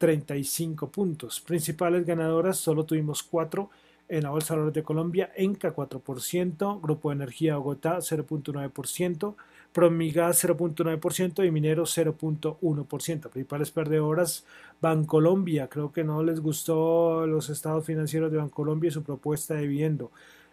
1.335 0.00 0.90
puntos. 0.90 1.40
Principales 1.40 2.06
ganadoras, 2.06 2.58
solo 2.58 2.84
tuvimos 2.84 3.22
4 3.22 3.70
en 4.08 4.22
la 4.22 4.30
Bolsa 4.30 4.54
de 4.54 4.58
Valores 4.58 4.74
de 4.74 4.82
Colombia, 4.82 5.32
Enca 5.34 5.74
4%, 5.74 6.80
Grupo 6.80 7.08
de 7.08 7.16
Energía 7.16 7.56
Bogotá 7.56 7.98
0.9%, 7.98 9.34
Promigas 9.72 10.44
0.9% 10.44 11.44
y 11.44 11.50
Minero 11.50 11.84
0.1%. 11.84 13.30
Principales 13.30 13.70
perdedoras, 13.70 14.44
Bancolombia, 14.80 15.68
creo 15.68 15.90
que 15.90 16.04
no 16.04 16.22
les 16.22 16.40
gustó 16.40 17.26
los 17.26 17.50
estados 17.50 17.84
financieros 17.84 18.30
de 18.30 18.38
Bancolombia 18.38 18.88
y 18.88 18.92
su 18.92 19.02
propuesta 19.02 19.54
de 19.54 19.62
viviendo. 19.62 20.12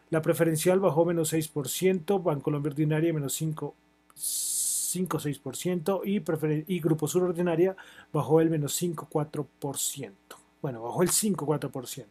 La 0.10 0.22
preferencial 0.22 0.80
bajó 0.80 1.06
menos 1.06 1.34
6%, 1.34 2.24
Bancolombia 2.24 2.72
Ordinaria 2.72 3.14
menos 3.14 3.34
5, 3.34 3.76
6% 5.00 6.02
y, 6.06 6.74
y 6.74 6.80
Grupo 6.80 7.08
Sur 7.08 7.24
Ordinaria 7.24 7.76
bajó 8.12 8.42
el 8.42 8.50
menos 8.50 8.82
5,4%. 8.82 10.12
Bueno, 10.62 10.84
bajó 10.84 11.04
el 11.04 11.10
5,4%. 11.10 12.06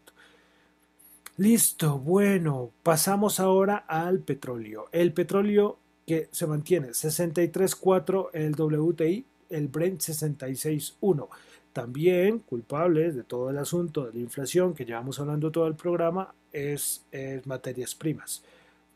Listo, 1.36 1.98
bueno, 1.98 2.70
pasamos 2.82 3.40
ahora 3.40 3.76
al 3.88 4.18
petróleo. 4.18 4.88
El 4.92 5.12
petróleo 5.12 5.78
que 6.06 6.28
se 6.32 6.46
mantiene 6.46 6.88
63.4 6.88 8.30
el 8.32 8.54
WTI, 8.54 9.24
el 9.48 9.68
Brent 9.68 10.00
66.1. 10.00 11.28
También 11.72 12.40
culpables 12.40 13.14
de 13.14 13.22
todo 13.22 13.48
el 13.50 13.58
asunto 13.58 14.04
de 14.04 14.12
la 14.12 14.18
inflación 14.18 14.74
que 14.74 14.84
llevamos 14.84 15.20
hablando 15.20 15.52
todo 15.52 15.68
el 15.68 15.76
programa 15.76 16.34
es, 16.52 17.06
materias 17.44 17.94
primas. 17.94 18.42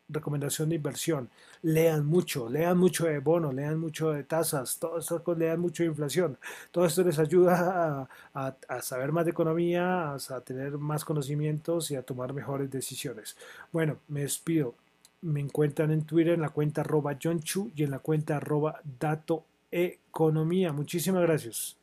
recomendación 0.08 0.68
de 0.68 0.76
inversión. 0.76 1.30
Lean 1.62 2.06
mucho, 2.06 2.48
lean 2.48 2.78
mucho 2.78 3.06
de 3.06 3.18
bonos, 3.18 3.54
lean 3.54 3.78
mucho 3.78 4.10
de 4.10 4.24
tasas, 4.24 4.78
todo 4.78 4.98
esto, 4.98 5.22
lean 5.36 5.60
mucho 5.60 5.82
de 5.82 5.88
inflación. 5.88 6.38
Todo 6.70 6.86
esto 6.86 7.02
les 7.02 7.18
ayuda 7.18 8.08
a, 8.34 8.56
a, 8.68 8.82
saber 8.82 9.12
más 9.12 9.24
de 9.24 9.32
economía, 9.32 10.14
a, 10.14 10.40
tener 10.40 10.78
más 10.78 11.04
conocimientos 11.04 11.90
y 11.90 11.96
a 11.96 12.02
tomar 12.02 12.32
mejores 12.32 12.70
decisiones. 12.70 13.36
Bueno, 13.72 13.98
me 14.08 14.22
despido. 14.22 14.74
Me 15.20 15.40
encuentran 15.40 15.90
en 15.90 16.04
Twitter 16.04 16.34
en 16.34 16.42
la 16.42 16.50
cuenta 16.50 16.82
arroba 16.82 17.18
John 17.20 17.40
Chu 17.40 17.72
y 17.74 17.82
en 17.82 17.90
la 17.90 17.98
cuenta 17.98 18.36
arroba 18.36 18.80
Dato 19.00 19.44
Economía. 19.70 20.72
Muchísimas 20.72 21.22
gracias. 21.22 21.76